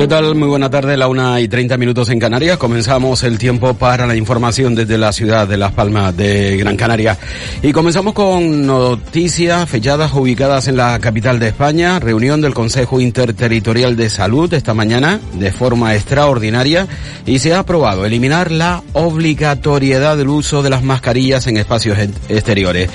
¿Qué 0.00 0.08
tal? 0.08 0.34
Muy 0.34 0.48
buena 0.48 0.70
tarde, 0.70 0.96
la 0.96 1.08
una 1.08 1.38
y 1.42 1.48
treinta 1.48 1.76
minutos 1.76 2.08
en 2.08 2.18
Canarias. 2.18 2.56
Comenzamos 2.56 3.22
el 3.22 3.36
tiempo 3.36 3.74
para 3.74 4.06
la 4.06 4.16
información 4.16 4.74
desde 4.74 4.96
la 4.96 5.12
ciudad 5.12 5.46
de 5.46 5.58
Las 5.58 5.72
Palmas 5.72 6.16
de 6.16 6.56
Gran 6.56 6.78
Canaria. 6.78 7.18
Y 7.62 7.70
comenzamos 7.72 8.14
con 8.14 8.66
noticias 8.66 9.68
fechadas 9.68 10.14
ubicadas 10.14 10.68
en 10.68 10.78
la 10.78 10.98
capital 11.00 11.38
de 11.38 11.48
España. 11.48 11.98
Reunión 11.98 12.40
del 12.40 12.54
Consejo 12.54 12.98
Interterritorial 12.98 13.94
de 13.94 14.08
Salud 14.08 14.54
esta 14.54 14.72
mañana 14.72 15.20
de 15.34 15.52
forma 15.52 15.94
extraordinaria 15.94 16.88
y 17.26 17.38
se 17.38 17.52
ha 17.52 17.58
aprobado 17.58 18.06
eliminar 18.06 18.50
la 18.50 18.82
obligatoriedad 18.94 20.16
del 20.16 20.30
uso 20.30 20.62
de 20.62 20.70
las 20.70 20.82
mascarillas 20.82 21.46
en 21.46 21.58
espacios 21.58 21.98
exteriores. 22.30 22.88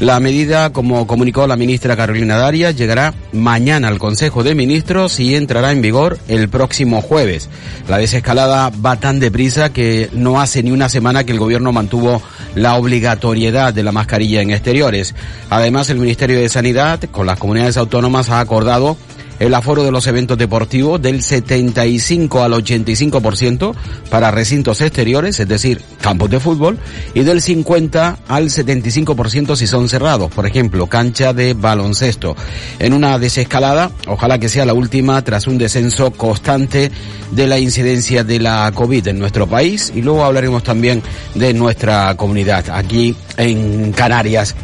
La 0.00 0.18
medida, 0.18 0.72
como 0.72 1.06
comunicó 1.06 1.46
la 1.46 1.56
ministra 1.56 1.94
Carolina 1.96 2.36
Darias, 2.36 2.74
llegará 2.74 3.14
mañana 3.32 3.86
al 3.86 4.00
Consejo 4.00 4.42
de 4.42 4.56
Ministros 4.56 5.20
y 5.20 5.36
entrará 5.36 5.70
en 5.70 5.82
vigor 5.82 6.18
el 6.26 6.47
próximo 6.48 7.00
jueves. 7.00 7.48
La 7.88 7.98
desescalada 7.98 8.70
va 8.70 8.96
tan 8.96 9.20
deprisa 9.20 9.72
que 9.72 10.10
no 10.12 10.40
hace 10.40 10.62
ni 10.62 10.70
una 10.70 10.88
semana 10.88 11.24
que 11.24 11.32
el 11.32 11.38
gobierno 11.38 11.72
mantuvo 11.72 12.22
la 12.54 12.76
obligatoriedad 12.76 13.72
de 13.72 13.82
la 13.82 13.92
mascarilla 13.92 14.42
en 14.42 14.50
exteriores. 14.50 15.14
Además, 15.50 15.90
el 15.90 15.98
Ministerio 15.98 16.38
de 16.38 16.48
Sanidad 16.48 17.00
con 17.10 17.26
las 17.26 17.38
comunidades 17.38 17.76
autónomas 17.76 18.30
ha 18.30 18.40
acordado 18.40 18.96
el 19.38 19.54
aforo 19.54 19.84
de 19.84 19.90
los 19.90 20.06
eventos 20.06 20.38
deportivos 20.38 21.00
del 21.00 21.22
75 21.22 22.42
al 22.42 22.52
85% 22.52 23.74
para 24.10 24.30
recintos 24.30 24.80
exteriores, 24.80 25.38
es 25.40 25.48
decir, 25.48 25.80
campos 26.00 26.30
de 26.30 26.40
fútbol, 26.40 26.78
y 27.14 27.20
del 27.20 27.40
50 27.40 28.18
al 28.28 28.50
75% 28.50 29.56
si 29.56 29.66
son 29.66 29.88
cerrados, 29.88 30.30
por 30.32 30.46
ejemplo, 30.46 30.86
cancha 30.86 31.32
de 31.32 31.54
baloncesto. 31.54 32.36
En 32.78 32.92
una 32.92 33.18
desescalada, 33.18 33.90
ojalá 34.06 34.38
que 34.38 34.48
sea 34.48 34.64
la 34.64 34.74
última 34.74 35.22
tras 35.22 35.46
un 35.46 35.58
descenso 35.58 36.10
constante 36.12 36.90
de 37.30 37.46
la 37.46 37.58
incidencia 37.58 38.24
de 38.24 38.40
la 38.40 38.70
COVID 38.74 39.08
en 39.08 39.18
nuestro 39.18 39.46
país 39.46 39.92
y 39.94 40.02
luego 40.02 40.24
hablaremos 40.24 40.62
también 40.62 41.02
de 41.34 41.54
nuestra 41.54 42.14
comunidad 42.16 42.64
aquí 42.70 43.14
en 43.36 43.92
Canarias. 43.92 44.54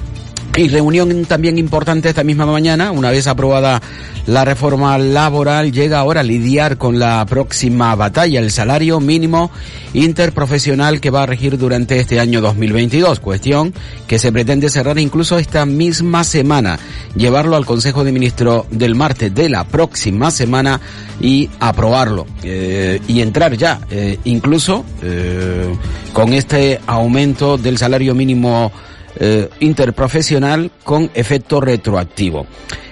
Y 0.56 0.68
reunión 0.68 1.24
también 1.24 1.58
importante 1.58 2.08
esta 2.08 2.22
misma 2.22 2.46
mañana, 2.46 2.92
una 2.92 3.10
vez 3.10 3.26
aprobada 3.26 3.82
la 4.26 4.44
reforma 4.44 4.96
laboral, 4.98 5.72
llega 5.72 5.98
ahora 5.98 6.20
a 6.20 6.22
lidiar 6.22 6.78
con 6.78 7.00
la 7.00 7.26
próxima 7.26 7.92
batalla, 7.96 8.38
el 8.38 8.52
salario 8.52 9.00
mínimo 9.00 9.50
interprofesional 9.94 11.00
que 11.00 11.10
va 11.10 11.24
a 11.24 11.26
regir 11.26 11.58
durante 11.58 11.98
este 11.98 12.20
año 12.20 12.40
2022, 12.40 13.18
cuestión 13.18 13.74
que 14.06 14.20
se 14.20 14.30
pretende 14.30 14.70
cerrar 14.70 14.96
incluso 15.00 15.40
esta 15.40 15.66
misma 15.66 16.22
semana, 16.22 16.78
llevarlo 17.16 17.56
al 17.56 17.66
Consejo 17.66 18.04
de 18.04 18.12
Ministros 18.12 18.66
del 18.70 18.94
martes 18.94 19.34
de 19.34 19.48
la 19.48 19.64
próxima 19.64 20.30
semana 20.30 20.80
y 21.20 21.50
aprobarlo 21.58 22.26
eh, 22.44 23.00
y 23.08 23.22
entrar 23.22 23.56
ya, 23.56 23.80
eh, 23.90 24.20
incluso 24.22 24.84
eh, 25.02 25.74
con 26.12 26.32
este 26.32 26.78
aumento 26.86 27.58
del 27.58 27.76
salario 27.76 28.14
mínimo 28.14 28.70
eh, 29.16 29.48
interprofesional 29.60 30.70
con 30.82 31.10
efecto 31.14 31.60
retroactivo. 31.60 32.46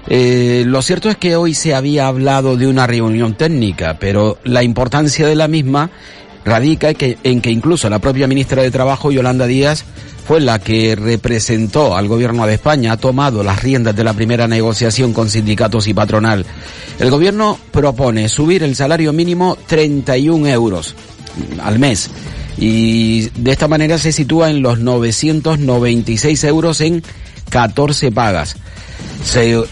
Eh, 0.09 0.65
lo 0.67 0.83
cierto 0.83 1.09
es 1.09 1.17
que 1.17 1.37
hoy 1.37 1.55
se 1.55 1.75
había 1.75 2.07
hablado 2.07 2.57
de 2.57 2.67
una 2.67 2.87
reunión 2.87 3.35
técnica, 3.35 3.97
pero 3.99 4.39
la 4.45 4.63
importancia 4.63 5.27
de 5.27 5.37
la 5.37 5.49
misma 5.49 5.91
radica 6.45 6.91
en 6.91 6.97
que, 6.97 7.19
en 7.23 7.41
que 7.41 7.51
incluso 7.51 7.89
la 7.89 8.01
propia 8.01 8.27
ministra 8.27 8.63
de 8.63 8.71
Trabajo, 8.71 9.13
Yolanda 9.13 9.47
Díaz, 9.47 9.85
fue 10.27 10.41
la 10.41 10.59
que 10.59 10.95
representó 10.97 11.97
al 11.97 12.09
gobierno 12.09 12.47
de 12.47 12.55
España, 12.55 12.93
ha 12.93 12.97
tomado 12.97 13.43
las 13.43 13.63
riendas 13.63 13.95
de 13.97 14.05
la 14.05 14.13
primera 14.13 14.47
negociación 14.47 15.13
con 15.13 15.29
sindicatos 15.29 15.89
y 15.89 15.95
patronal. 15.95 16.47
El 16.99 17.11
gobierno 17.11 17.59
propone 17.71 18.29
subir 18.29 18.63
el 18.63 18.77
salario 18.77 19.13
mínimo 19.13 19.57
31 19.67 20.49
euros 20.49 20.95
al 21.63 21.79
mes 21.79 22.11
y 22.59 23.29
de 23.31 23.51
esta 23.51 23.69
manera 23.69 23.99
se 23.99 24.13
sitúa 24.13 24.51
en 24.51 24.63
los 24.63 24.79
996 24.79 26.45
euros 26.45 26.81
en 26.81 27.03
14 27.51 28.13
pagas. 28.13 28.57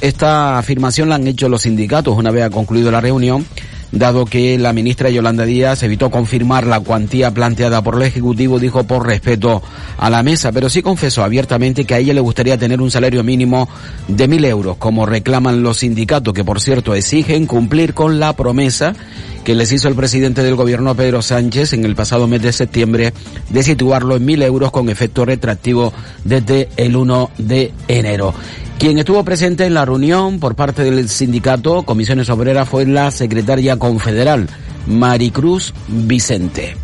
esta 0.00 0.58
afirmación 0.58 1.08
la 1.08 1.16
han 1.16 1.26
hecho 1.26 1.48
los 1.48 1.62
sindicatos 1.62 2.16
una 2.16 2.30
vez 2.30 2.48
concluido 2.50 2.90
la 2.90 3.00
reunión, 3.00 3.46
dado 3.92 4.24
que 4.24 4.58
la 4.58 4.72
ministra 4.72 5.10
Yolanda 5.10 5.44
Díaz 5.44 5.82
evitó 5.82 6.10
confirmar 6.10 6.66
la 6.66 6.80
cuantía 6.80 7.32
planteada 7.32 7.82
por 7.82 7.96
el 7.96 8.02
Ejecutivo, 8.02 8.58
dijo 8.58 8.84
por 8.84 9.06
respeto 9.06 9.62
a 9.98 10.10
la 10.10 10.22
mesa, 10.22 10.52
pero 10.52 10.70
sí 10.70 10.82
confesó 10.82 11.22
abiertamente 11.22 11.84
que 11.84 11.94
a 11.94 11.98
ella 11.98 12.14
le 12.14 12.20
gustaría 12.20 12.58
tener 12.58 12.80
un 12.80 12.90
salario 12.90 13.24
mínimo 13.24 13.68
de 14.08 14.28
mil 14.28 14.44
euros, 14.44 14.76
como 14.76 15.06
reclaman 15.06 15.62
los 15.62 15.78
sindicatos, 15.78 16.34
que 16.34 16.44
por 16.44 16.60
cierto 16.60 16.94
exigen 16.94 17.46
cumplir 17.46 17.94
con 17.94 18.20
la 18.20 18.34
promesa 18.34 18.94
que 19.44 19.54
les 19.54 19.72
hizo 19.72 19.88
el 19.88 19.94
presidente 19.94 20.42
del 20.42 20.54
gobierno 20.54 20.94
Pedro 20.94 21.22
Sánchez 21.22 21.72
en 21.72 21.84
el 21.84 21.96
pasado 21.96 22.26
mes 22.26 22.42
de 22.42 22.52
septiembre 22.52 23.12
de 23.48 23.62
situarlo 23.62 24.16
en 24.16 24.24
mil 24.24 24.42
euros 24.42 24.70
con 24.70 24.88
efecto 24.88 25.24
retractivo 25.24 25.92
desde 26.24 26.68
el 26.76 26.94
1 26.94 27.30
de 27.38 27.72
enero. 27.88 28.34
Quien 28.80 28.96
estuvo 28.96 29.22
presente 29.24 29.66
en 29.66 29.74
la 29.74 29.84
reunión 29.84 30.40
por 30.40 30.54
parte 30.54 30.82
del 30.82 31.06
sindicato 31.10 31.82
Comisiones 31.82 32.30
Obreras 32.30 32.66
fue 32.66 32.86
la 32.86 33.10
secretaria 33.10 33.76
confederal, 33.78 34.48
Maricruz 34.86 35.74
Vicente. 35.86 36.76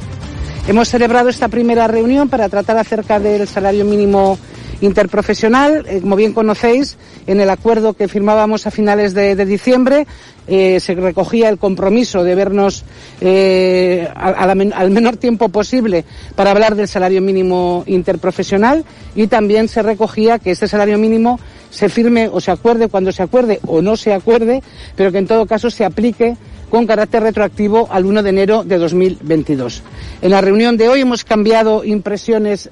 Hemos 0.68 0.90
celebrado 0.90 1.30
esta 1.30 1.48
primera 1.48 1.88
reunión 1.88 2.28
para 2.28 2.50
tratar 2.50 2.76
acerca 2.76 3.18
del 3.18 3.48
salario 3.48 3.86
mínimo 3.86 4.38
interprofesional. 4.82 5.86
Eh, 5.88 6.00
como 6.02 6.16
bien 6.16 6.34
conocéis, 6.34 6.98
en 7.26 7.40
el 7.40 7.48
acuerdo 7.48 7.94
que 7.94 8.08
firmábamos 8.08 8.66
a 8.66 8.70
finales 8.70 9.14
de, 9.14 9.34
diciembre 9.46 10.06
eh, 10.48 10.80
se 10.80 10.94
recogía 10.94 11.48
el 11.48 11.56
compromiso 11.56 12.24
de 12.24 12.34
vernos 12.34 12.84
eh, 13.22 14.06
al 14.14 14.90
menor 14.90 15.16
tiempo 15.16 15.48
posible 15.48 16.04
para 16.34 16.50
hablar 16.50 16.74
del 16.74 16.88
salario 16.88 17.22
mínimo 17.22 17.84
interprofesional 17.86 18.84
y 19.14 19.28
también 19.28 19.68
se 19.68 19.82
recogía 19.82 20.38
que 20.38 20.50
este 20.50 20.68
salario 20.68 20.98
mínimo 20.98 21.40
se 21.70 21.88
firme 21.88 22.28
o 22.28 22.40
se 22.40 22.50
acuerde 22.50 22.88
cuando 22.88 23.12
se 23.12 23.22
acuerde 23.22 23.60
o 23.66 23.82
no 23.82 23.96
se 23.96 24.12
acuerde, 24.12 24.62
pero 24.96 25.12
que 25.12 25.18
en 25.18 25.26
todo 25.26 25.46
caso 25.46 25.70
se 25.70 25.84
aplique 25.84 26.36
con 26.70 26.86
carácter 26.86 27.22
retroactivo 27.22 27.88
al 27.90 28.06
1 28.06 28.22
de 28.22 28.30
enero 28.30 28.64
de 28.64 28.78
2022. 28.78 29.82
En 30.22 30.30
la 30.30 30.40
reunión 30.40 30.76
de 30.76 30.88
hoy 30.88 31.02
hemos 31.02 31.24
cambiado 31.24 31.84
impresiones 31.84 32.68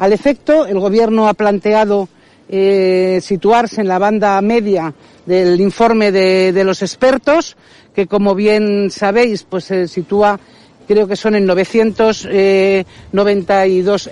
al 0.00 0.14
efecto, 0.14 0.64
el 0.64 0.78
Gobierno 0.78 1.28
ha 1.28 1.34
planteado 1.34 2.08
eh, 2.48 3.20
situarse 3.22 3.80
en 3.82 3.86
la 3.86 3.98
banda 3.98 4.40
media 4.40 4.92
del 5.24 5.60
informe 5.60 6.10
de, 6.10 6.64
los 6.64 6.82
expertos, 6.82 7.54
que 7.94 8.08
como 8.08 8.34
bien 8.34 8.90
sabéis, 8.90 9.44
pues 9.44 9.66
se 9.66 9.86
sitúa, 9.86 10.40
creo 10.88 11.06
que 11.06 11.14
son 11.14 11.34
en 11.34 11.44
992 11.44 12.26
eh, 12.32 12.84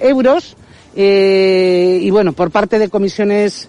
euros. 0.03 0.57
Eh, 0.95 1.99
y 2.03 2.11
bueno, 2.11 2.33
por 2.33 2.51
parte 2.51 2.79
de 2.79 2.91
comisiones 2.91 3.67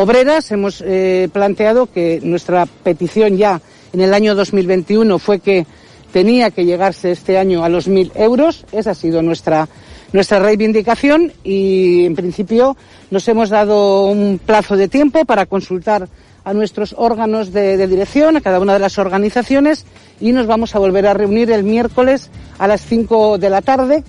obreras 0.00 0.50
hemos 0.52 0.84
planteado 1.32 1.90
que 1.90 2.20
nuestra 2.22 2.66
petición 2.66 3.36
ya 3.36 3.60
en 3.92 4.00
el 4.00 4.14
año 4.14 4.34
2021 4.34 5.18
fue 5.18 5.40
que 5.40 5.66
tenía 6.12 6.50
que 6.50 6.64
llegarse 6.64 7.10
este 7.10 7.36
año 7.36 7.64
a 7.64 7.68
los 7.68 7.88
mil 7.88 8.12
euros. 8.14 8.64
Esa 8.72 8.92
ha 8.92 8.94
sido 8.94 9.22
nuestra 9.22 9.68
nuestra 10.12 10.38
reivindicación 10.38 11.32
y 11.44 12.06
en 12.06 12.14
principio 12.14 12.76
nos 13.10 13.28
hemos 13.28 13.50
dado 13.50 14.06
un 14.06 14.40
plazo 14.44 14.76
de 14.76 14.88
tiempo 14.88 15.24
para 15.24 15.46
consultar 15.46 16.08
a 16.44 16.54
nuestros 16.54 16.94
órganos 16.96 17.52
de, 17.52 17.86
dirección, 17.86 18.36
a 18.36 18.40
cada 18.40 18.60
una 18.60 18.72
de 18.72 18.78
las 18.78 18.98
organizaciones 18.98 19.84
y 20.20 20.32
nos 20.32 20.46
vamos 20.46 20.74
a 20.74 20.78
volver 20.78 21.06
a 21.06 21.14
reunir 21.14 21.50
el 21.50 21.62
miércoles 21.62 22.30
a 22.58 22.66
las 22.66 22.80
5 22.86 23.38
de 23.38 23.50
la 23.50 23.60
tarde 23.60 24.02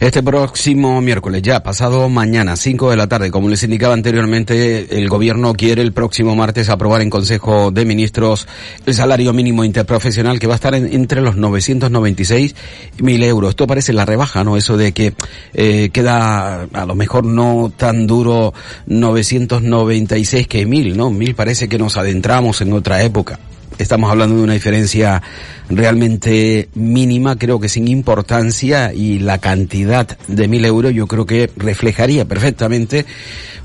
este 0.00 0.22
próximo 0.22 1.00
miércoles, 1.00 1.42
ya 1.42 1.62
pasado 1.62 2.08
mañana, 2.08 2.56
5 2.56 2.90
de 2.90 2.96
la 2.96 3.06
tarde, 3.06 3.30
como 3.30 3.48
les 3.48 3.62
indicaba 3.62 3.94
anteriormente, 3.94 4.98
el 4.98 5.08
gobierno 5.08 5.54
quiere 5.54 5.82
el 5.82 5.92
próximo 5.92 6.34
martes 6.34 6.68
aprobar 6.68 7.02
en 7.02 7.10
Consejo 7.10 7.70
de 7.70 7.84
Ministros 7.84 8.46
el 8.86 8.94
salario 8.94 9.32
mínimo 9.32 9.64
interprofesional 9.64 10.38
que 10.38 10.46
va 10.46 10.54
a 10.54 10.56
estar 10.56 10.74
entre 10.74 11.20
los 11.20 11.36
996 11.36 12.54
mil 12.98 13.22
euros. 13.22 13.50
Esto 13.50 13.66
parece 13.66 13.92
la 13.92 14.04
rebaja, 14.04 14.44
¿no? 14.44 14.56
Eso 14.56 14.76
de 14.76 14.92
que 14.92 15.14
eh, 15.52 15.90
queda 15.92 16.62
a 16.72 16.86
lo 16.86 16.94
mejor 16.94 17.24
no 17.24 17.72
tan 17.76 18.06
duro 18.06 18.52
996 18.86 20.48
que 20.48 20.66
mil, 20.66 20.96
¿no? 20.96 21.10
Mil 21.10 21.34
parece 21.34 21.68
que 21.68 21.78
nos 21.78 21.96
adentramos 21.96 22.60
en 22.60 22.72
otra 22.72 23.02
época 23.02 23.38
Estamos 23.76 24.08
hablando 24.08 24.36
de 24.36 24.42
una 24.42 24.52
diferencia 24.52 25.20
realmente 25.68 26.68
mínima, 26.74 27.36
creo 27.36 27.58
que 27.58 27.68
sin 27.68 27.88
importancia 27.88 28.92
y 28.94 29.18
la 29.18 29.38
cantidad 29.38 30.06
de 30.28 30.46
mil 30.46 30.64
euros 30.64 30.92
yo 30.92 31.08
creo 31.08 31.26
que 31.26 31.50
reflejaría 31.56 32.24
perfectamente 32.24 33.04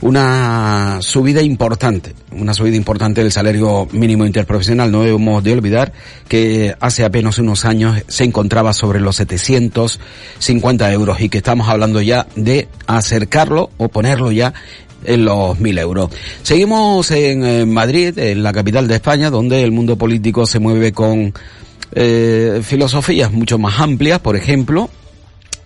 una 0.02 1.00
subida 1.02 1.44
importante, 1.44 2.16
una 2.32 2.56
subida 2.56 2.76
importante 2.76 3.22
del 3.22 3.32
salario 3.32 3.88
mínimo 3.92 4.26
interprofesional. 4.26 4.92
No 4.92 5.04
debemos 5.04 5.44
de 5.44 5.54
olvidar 5.54 5.92
que 6.28 6.76
hace 6.80 7.04
apenas 7.04 7.38
unos 7.38 7.66
años 7.66 8.02
se 8.08 8.24
encontraba 8.24 8.74
sobre 8.74 9.00
los 9.00 9.18
750 9.18 10.92
euros 10.92 11.22
y 11.22 11.30
que 11.30 11.38
estamos 11.38 11.70
hablando 11.70 12.02
ya 12.02 12.26
de 12.36 12.68
acercarlo 12.88 13.70
o 13.78 13.90
ponerlo 13.90 14.32
ya 14.32 14.54
en 15.04 15.26
los 15.26 15.60
mil 15.60 15.78
euros. 15.78 16.10
Seguimos 16.44 17.12
en, 17.12 17.72
Madrid, 17.72 18.18
en 18.18 18.44
la 18.44 18.54
capital 18.54 18.88
de 18.88 18.96
España, 18.96 19.30
donde 19.30 19.64
el 19.64 19.72
mundo 19.72 19.98
político 19.98 20.46
se 20.46 20.60
mueve 20.60 20.92
con 20.92 21.34
eh, 21.94 22.62
filosofías 22.64 23.32
mucho 23.32 23.58
más 23.58 23.80
amplias, 23.80 24.20
por 24.20 24.36
ejemplo, 24.36 24.90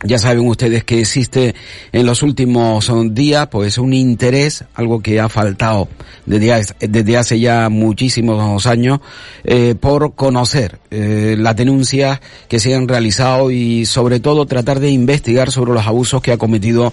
ya 0.05 0.19
saben 0.19 0.45
ustedes 0.47 0.83
que 0.83 0.99
existe 0.99 1.55
en 1.93 2.05
los 2.05 2.23
últimos 2.23 2.91
días 3.11 3.47
pues 3.47 3.77
un 3.77 3.93
interés, 3.93 4.65
algo 4.75 5.01
que 5.01 5.21
ha 5.21 5.29
faltado 5.29 5.87
desde, 6.25 6.75
desde 6.79 7.17
hace 7.17 7.39
ya 7.39 7.69
muchísimos 7.69 8.65
años, 8.65 8.99
eh, 9.45 9.75
por 9.79 10.13
conocer 10.15 10.79
eh, 10.91 11.35
las 11.39 11.55
denuncias 11.55 12.19
que 12.49 12.59
se 12.59 12.75
han 12.75 12.87
realizado 12.87 13.49
y 13.49 13.85
sobre 13.85 14.19
todo 14.19 14.45
tratar 14.45 14.81
de 14.81 14.91
investigar 14.91 15.51
sobre 15.51 15.71
los 15.71 15.87
abusos 15.87 16.21
que 16.21 16.33
ha 16.33 16.37
cometido 16.37 16.91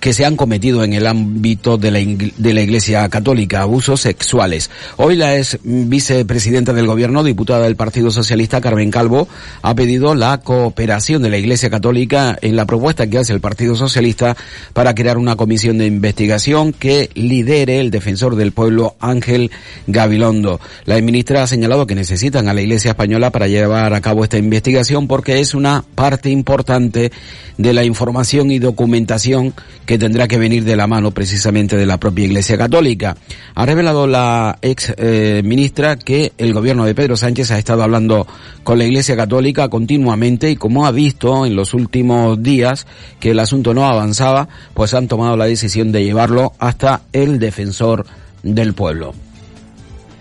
que 0.00 0.14
se 0.14 0.24
han 0.24 0.36
cometido 0.36 0.82
en 0.82 0.94
el 0.94 1.06
ámbito 1.06 1.76
de 1.76 1.90
la, 1.90 1.98
de 2.00 2.54
la 2.54 2.62
Iglesia 2.62 3.08
Católica, 3.10 3.60
abusos 3.60 4.00
sexuales. 4.00 4.70
Hoy 4.96 5.14
la 5.14 5.36
ex 5.36 5.58
vicepresidenta 5.62 6.72
del 6.72 6.86
Gobierno, 6.86 7.22
diputada 7.22 7.64
del 7.64 7.76
Partido 7.76 8.10
Socialista, 8.10 8.62
Carmen 8.62 8.90
Calvo, 8.90 9.28
ha 9.60 9.74
pedido 9.74 10.14
la 10.14 10.38
cooperación 10.38 11.22
de 11.22 11.30
la 11.30 11.36
Iglesia 11.36 11.68
Católica 11.68 12.36
en 12.40 12.56
la 12.56 12.64
propuesta 12.64 13.06
que 13.08 13.18
hace 13.18 13.34
el 13.34 13.40
Partido 13.40 13.76
Socialista 13.76 14.36
para 14.72 14.94
crear 14.94 15.18
una 15.18 15.36
comisión 15.36 15.76
de 15.78 15.86
investigación 15.86 16.72
que 16.72 17.10
lidere 17.14 17.80
el 17.80 17.90
defensor 17.90 18.36
del 18.36 18.52
pueblo 18.52 18.96
Ángel 19.00 19.50
Gabilondo. 19.86 20.60
La 20.86 21.00
ministra 21.00 21.42
ha 21.42 21.46
señalado 21.46 21.86
que 21.86 21.94
necesitan 21.94 22.48
a 22.48 22.54
la 22.54 22.62
Iglesia 22.62 22.92
Española 22.92 23.30
para 23.30 23.48
llevar 23.48 23.92
a 23.92 24.00
cabo 24.00 24.24
esta 24.24 24.38
investigación 24.38 25.06
porque 25.06 25.40
es 25.40 25.54
una 25.54 25.84
parte 25.94 26.30
importante 26.30 27.12
de 27.58 27.72
la 27.74 27.84
información 27.84 28.50
y 28.50 28.58
documentación 28.58 29.52
que 29.90 29.98
tendrá 29.98 30.28
que 30.28 30.38
venir 30.38 30.62
de 30.62 30.76
la 30.76 30.86
mano 30.86 31.10
precisamente 31.10 31.76
de 31.76 31.84
la 31.84 31.98
propia 31.98 32.24
Iglesia 32.24 32.56
Católica. 32.56 33.16
Ha 33.56 33.66
revelado 33.66 34.06
la 34.06 34.56
ex 34.62 34.94
eh, 34.96 35.42
ministra 35.44 35.96
que 35.96 36.30
el 36.38 36.54
gobierno 36.54 36.84
de 36.84 36.94
Pedro 36.94 37.16
Sánchez 37.16 37.50
ha 37.50 37.58
estado 37.58 37.82
hablando 37.82 38.24
con 38.62 38.78
la 38.78 38.84
Iglesia 38.84 39.16
Católica 39.16 39.68
continuamente 39.68 40.48
y 40.48 40.54
como 40.54 40.86
ha 40.86 40.92
visto 40.92 41.44
en 41.44 41.56
los 41.56 41.74
últimos 41.74 42.40
días 42.40 42.86
que 43.18 43.32
el 43.32 43.40
asunto 43.40 43.74
no 43.74 43.84
avanzaba, 43.84 44.48
pues 44.74 44.94
han 44.94 45.08
tomado 45.08 45.36
la 45.36 45.46
decisión 45.46 45.90
de 45.90 46.04
llevarlo 46.04 46.52
hasta 46.60 47.00
el 47.12 47.40
defensor 47.40 48.06
del 48.44 48.74
pueblo. 48.74 49.12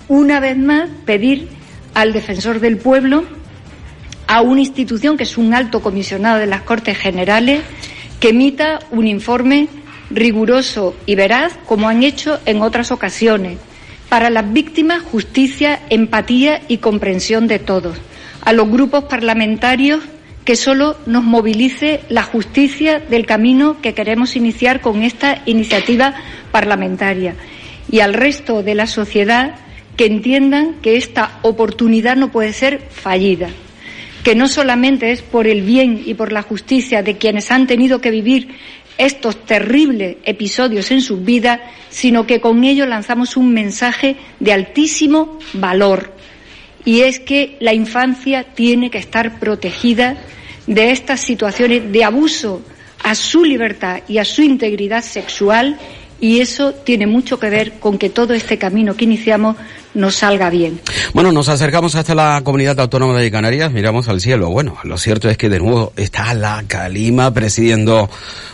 Una 0.08 0.40
vez 0.40 0.58
más, 0.58 0.90
pedir 1.06 1.48
al 1.94 2.12
defensor 2.12 2.60
del 2.60 2.78
pueblo, 2.78 3.24
a 4.26 4.42
una 4.42 4.62
institución 4.62 5.16
que 5.16 5.26
es 5.26 5.38
un 5.38 5.54
alto 5.54 5.84
comisionado 5.84 6.40
de 6.40 6.48
las 6.48 6.64
Cortes 6.64 6.98
Generales, 6.98 7.62
que 8.20 8.30
emita 8.30 8.80
un 8.92 9.08
informe 9.08 9.68
riguroso 10.10 10.96
y 11.06 11.16
veraz, 11.16 11.58
como 11.66 11.88
han 11.88 12.04
hecho 12.04 12.40
en 12.46 12.62
otras 12.62 12.92
ocasiones. 12.92 13.58
Para 14.10 14.30
las 14.30 14.52
víctimas, 14.52 15.04
justicia, 15.04 15.82
empatía 15.90 16.62
y 16.68 16.78
comprensión 16.78 17.48
de 17.48 17.60
todos. 17.60 17.98
A 18.42 18.54
los 18.54 18.70
grupos 18.70 19.06
parlamentarios, 19.06 20.02
que 20.44 20.56
solo 20.56 20.98
nos 21.06 21.24
movilice 21.24 22.02
la 22.10 22.24
justicia 22.24 23.00
del 23.00 23.26
camino 23.26 23.78
que 23.82 23.94
queremos 23.94 24.36
iniciar 24.36 24.82
con 24.82 25.04
esta 25.04 25.44
iniciativa 25.46 26.16
parlamentaria. 26.52 27.36
Y 27.92 28.00
al 28.00 28.14
resto 28.14 28.64
de 28.64 28.74
la 28.74 28.88
sociedad, 28.88 29.56
que 29.96 30.08
entiendan 30.08 30.76
que 30.82 30.98
esta 30.98 31.40
oportunidad 31.44 32.16
no 32.16 32.32
puede 32.32 32.54
ser 32.54 32.80
fallida 32.90 33.50
que 34.30 34.36
no 34.36 34.48
solamente 34.48 35.12
es 35.12 35.24
por 35.24 35.48
el 35.48 35.64
bien 35.64 36.04
y 36.06 36.14
por 36.14 36.32
la 36.32 36.44
justicia 36.44 37.02
de 37.02 37.18
quienes 37.18 37.50
han 37.50 37.66
tenido 37.66 38.00
que 38.00 38.12
vivir 38.12 38.50
estos 39.00 39.44
terribles 39.44 40.18
episodios 40.24 40.92
en 40.92 41.02
sus 41.02 41.26
vidas, 41.26 41.62
sino 41.90 42.28
que 42.28 42.40
con 42.40 42.64
ello 42.64 42.86
lanzamos 42.86 43.38
un 43.38 43.52
mensaje 43.52 44.18
de 44.40 44.54
altísimo 44.54 45.40
valor. 45.54 46.14
Y 46.86 47.00
es 47.00 47.20
que 47.20 47.58
la 47.60 47.74
infancia 47.74 48.44
tiene 48.44 48.92
que 48.92 49.00
estar 49.00 49.40
protegida 49.40 50.16
de 50.68 50.92
estas 50.92 51.22
situaciones 51.22 51.92
de 51.92 52.04
abuso 52.04 52.62
a 53.04 53.16
su 53.16 53.44
libertad 53.44 54.02
y 54.08 54.20
a 54.20 54.26
su 54.26 54.44
integridad 54.44 55.04
sexual 55.04 55.80
y 56.22 56.42
eso 56.42 56.74
tiene 56.74 57.08
mucho 57.08 57.40
que 57.40 57.50
ver 57.50 57.80
con 57.80 57.98
que 57.98 58.12
todo 58.12 58.36
este 58.36 58.60
camino 58.60 58.96
que 58.96 59.06
iniciamos 59.06 59.56
nos 59.94 60.16
salga 60.16 60.50
bien. 60.50 60.80
Bueno, 61.14 61.32
nos 61.32 61.50
acercamos 61.50 61.96
hasta 61.96 62.14
la 62.14 62.42
comunidad 62.44 62.80
autónoma 62.80 63.18
de 63.18 63.32
Canarias, 63.32 63.72
miramos 63.72 64.08
al 64.08 64.22
cielo. 64.22 64.50
Bueno, 64.50 64.78
lo 64.84 64.98
cierto 64.98 65.30
es 65.30 65.38
que 65.38 65.50
de 65.50 65.60
nuevo 65.60 65.94
está 65.96 66.34
la 66.34 66.64
Calima 66.68 67.34
presidiendo 67.34 68.10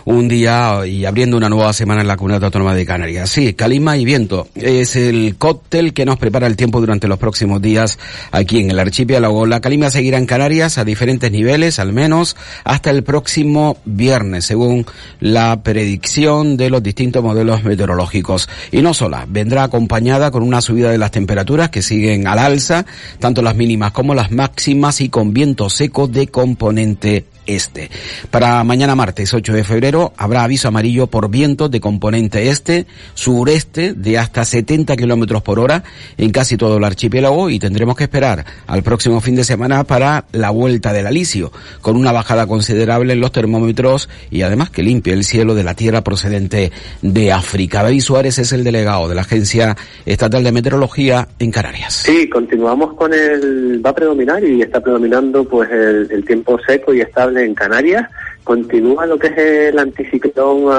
un 0.06 0.28
día 0.28 0.86
y 0.86 1.06
abriendo 1.06 1.36
una 1.36 1.50
nueva 1.50 1.74
semana 1.74 2.02
en 2.02 2.08
la 2.08 2.16
comunidad 2.16 2.46
autónoma 2.46 2.74
de 2.74 2.86
Canarias. 2.86 3.30
Sí, 3.30 3.54
Calima 3.54 3.98
y 3.98 4.06
viento 4.06 4.48
es 4.56 4.96
el 4.96 5.36
cóctel 5.38 5.94
que 5.94 6.06
nos 6.06 6.18
prepara 6.18 6.48
el 6.48 6.56
tiempo 6.56 6.80
durante 6.80 7.08
los 7.08 7.18
próximos 7.18 7.62
días 7.62 7.98
aquí 8.32 8.60
en 8.60 8.72
el 8.72 8.80
archipiélago. 8.80 9.46
La 9.46 9.60
Calima 9.60 9.90
seguirá 9.90 10.18
en 10.18 10.28
Canarias 10.28 10.78
a 10.78 10.86
diferentes 10.86 11.32
niveles, 11.32 11.80
al 11.80 11.92
menos 11.92 12.38
hasta 12.64 12.92
el 12.92 13.04
próximo 13.04 13.78
viernes, 13.84 14.46
según 14.46 14.86
la 15.20 15.62
predicción 15.64 16.56
de 16.56 16.70
los 16.70 16.82
distintos 16.82 17.24
modelos 17.24 17.64
meteorológicos. 17.64 18.48
Y 18.72 18.82
no 18.82 18.94
sola, 18.94 19.26
vendrá 19.28 19.64
acompañada 19.64 20.32
con 20.32 20.44
una 20.44 20.62
subida 20.62 20.92
de 20.92 20.98
las 20.98 21.12
temperaturas 21.12 21.25
temperaturas 21.26 21.72
que 21.72 21.82
siguen 21.82 22.28
al 22.28 22.38
alza, 22.38 22.86
tanto 23.18 23.42
las 23.42 23.56
mínimas 23.56 23.92
como 23.92 24.14
las 24.14 24.30
máximas 24.30 25.02
y 25.02 25.10
con 25.10 25.34
viento 25.34 25.72
seco 25.72 26.08
de 26.08 26.28
componente 26.28 27.26
este. 27.46 27.90
Para 28.32 28.64
mañana 28.64 28.96
martes 28.96 29.34
8 29.34 29.54
de 29.54 29.64
febrero 29.64 30.14
habrá 30.18 30.44
aviso 30.44 30.68
amarillo 30.68 31.08
por 31.08 31.30
viento 31.30 31.70
de 31.70 31.80
componente 31.80 32.50
este, 32.50 32.86
sureste 33.14 33.94
de 33.94 34.18
hasta 34.18 34.46
70 34.46 34.96
kilómetros 34.96 35.42
por 35.42 35.60
hora 35.60 35.84
en 36.18 36.32
casi 36.32 36.58
todo 36.58 36.78
el 36.78 36.84
archipiélago 36.84 37.50
y 37.50 37.60
tendremos 37.60 37.96
que 37.96 38.06
esperar 38.06 38.46
al 38.68 38.84
próximo 38.84 39.22
fin 39.22 39.36
de 39.36 39.44
semana 39.44 39.84
para 39.84 40.26
la 40.32 40.50
vuelta 40.50 40.94
del 40.94 41.08
alisio, 41.08 41.52
con 41.82 41.96
una 41.96 42.12
bajada 42.12 42.48
considerable 42.48 43.14
en 43.14 43.20
los 43.20 43.32
termómetros 43.32 44.10
y 44.32 44.42
además 44.42 44.70
que 44.70 44.84
limpie 44.84 45.14
el 45.14 45.24
cielo 45.24 45.56
de 45.56 45.64
la 45.64 45.74
tierra 45.74 46.04
procedente 46.04 46.72
de 47.02 47.32
África. 47.32 47.84
David 47.84 48.02
Suárez 48.02 48.40
es 48.40 48.52
el 48.54 48.64
delegado 48.64 49.08
de 49.08 49.16
la 49.16 49.22
Agencia 49.22 49.76
Estatal 50.06 50.44
de 50.44 50.52
Meteorología 50.52 51.28
en 51.40 51.52
Canarias. 51.52 52.04
Sí, 52.06 52.30
continuamos 52.30 52.94
con 52.96 53.14
el, 53.14 53.86
va 53.86 53.92
a 53.92 53.96
predominar 53.96 54.44
y 54.44 54.62
está 54.62 54.82
predominando 54.82 55.44
pues 55.46 55.70
el 55.72 56.24
tiempo 56.26 56.58
seco 56.66 56.94
y 56.94 57.02
estable 57.02 57.35
en 57.38 57.56
Canarias 57.56 58.10
continúa 58.46 59.08
lo 59.08 59.18
que 59.18 59.28
es 59.28 59.38
el 59.38 59.80
anticiclón 59.80 60.72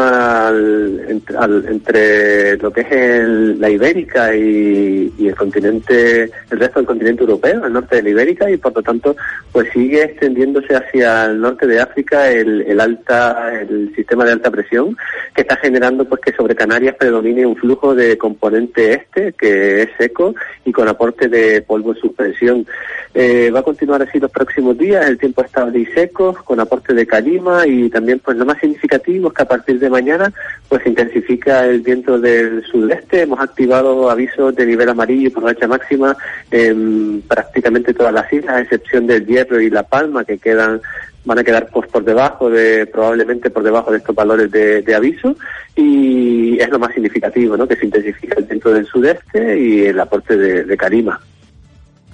entre 1.68 2.56
lo 2.58 2.72
que 2.72 2.80
es 2.80 3.28
la 3.58 3.68
Ibérica 3.68 4.34
y, 4.34 5.12
el 5.18 5.34
continente, 5.34 6.30
el 6.50 6.58
resto 6.60 6.78
del 6.78 6.86
continente 6.86 7.22
europeo, 7.22 7.66
el 7.66 7.72
norte 7.72 7.96
de 7.96 8.02
la 8.04 8.10
Ibérica, 8.10 8.48
y 8.48 8.56
por 8.56 8.74
lo 8.74 8.82
tanto, 8.82 9.16
pues 9.50 9.68
sigue 9.72 10.04
extendiéndose 10.04 10.76
hacia 10.76 11.24
el 11.26 11.40
norte 11.40 11.66
de 11.66 11.80
África 11.80 12.30
el, 12.30 12.80
alta, 12.80 13.60
el 13.60 13.92
sistema 13.96 14.24
de 14.24 14.32
alta 14.32 14.50
presión, 14.50 14.96
que 15.34 15.42
está 15.42 15.56
generando 15.56 16.04
pues 16.04 16.20
que 16.20 16.32
sobre 16.32 16.54
Canarias 16.54 16.94
predomine 16.96 17.44
un 17.44 17.56
flujo 17.56 17.96
de 17.96 18.16
componente 18.16 18.92
este, 18.92 19.32
que 19.32 19.82
es 19.82 19.88
seco 19.98 20.34
y 20.64 20.72
con 20.72 20.88
aporte 20.88 21.28
de 21.28 21.62
polvo 21.62 21.92
en 21.92 22.00
suspensión. 22.00 22.66
Eh, 23.12 23.50
va 23.50 23.60
a 23.60 23.64
continuar 23.64 24.02
así 24.02 24.20
los 24.20 24.30
próximos 24.30 24.76
días, 24.76 25.06
el 25.08 25.18
tiempo 25.18 25.42
estable 25.42 25.80
y 25.80 25.86
seco, 25.86 26.36
con 26.44 26.60
aporte 26.60 26.92
de 26.94 27.06
calima, 27.06 27.55
y 27.64 27.88
también 27.88 28.18
pues 28.18 28.36
lo 28.36 28.44
más 28.44 28.58
significativo 28.58 29.28
es 29.28 29.34
que 29.34 29.42
a 29.42 29.48
partir 29.48 29.78
de 29.78 29.88
mañana 29.88 30.32
pues 30.68 30.82
se 30.82 30.88
intensifica 30.88 31.64
el 31.64 31.80
viento 31.80 32.18
del 32.18 32.64
sudeste. 32.64 33.22
Hemos 33.22 33.38
activado 33.38 34.10
avisos 34.10 34.54
de 34.56 34.66
nivel 34.66 34.88
amarillo 34.88 35.32
por 35.32 35.44
racha 35.44 35.68
máxima 35.68 36.16
en 36.50 37.22
prácticamente 37.28 37.94
todas 37.94 38.12
las 38.12 38.32
islas, 38.32 38.56
a 38.56 38.60
excepción 38.62 39.06
del 39.06 39.24
Hierro 39.24 39.60
y 39.60 39.70
La 39.70 39.84
Palma 39.84 40.24
que 40.24 40.38
quedan 40.38 40.80
van 41.24 41.38
a 41.40 41.44
quedar 41.44 41.68
pues 41.72 41.88
por 41.88 42.04
debajo 42.04 42.48
de 42.48 42.86
probablemente 42.86 43.50
por 43.50 43.62
debajo 43.62 43.90
de 43.90 43.98
estos 43.98 44.14
valores 44.14 44.50
de, 44.50 44.94
aviso 44.94 45.36
y 45.74 46.58
es 46.58 46.68
lo 46.70 46.78
más 46.78 46.94
significativo, 46.94 47.56
¿no? 47.56 47.66
Que 47.66 47.76
se 47.76 47.84
intensifica 47.84 48.36
el 48.38 48.44
viento 48.44 48.72
del 48.72 48.86
sudeste 48.86 49.60
y 49.60 49.86
el 49.86 49.98
aporte 49.98 50.36
de, 50.36 50.64
de 50.64 50.76
Carima. 50.76 51.20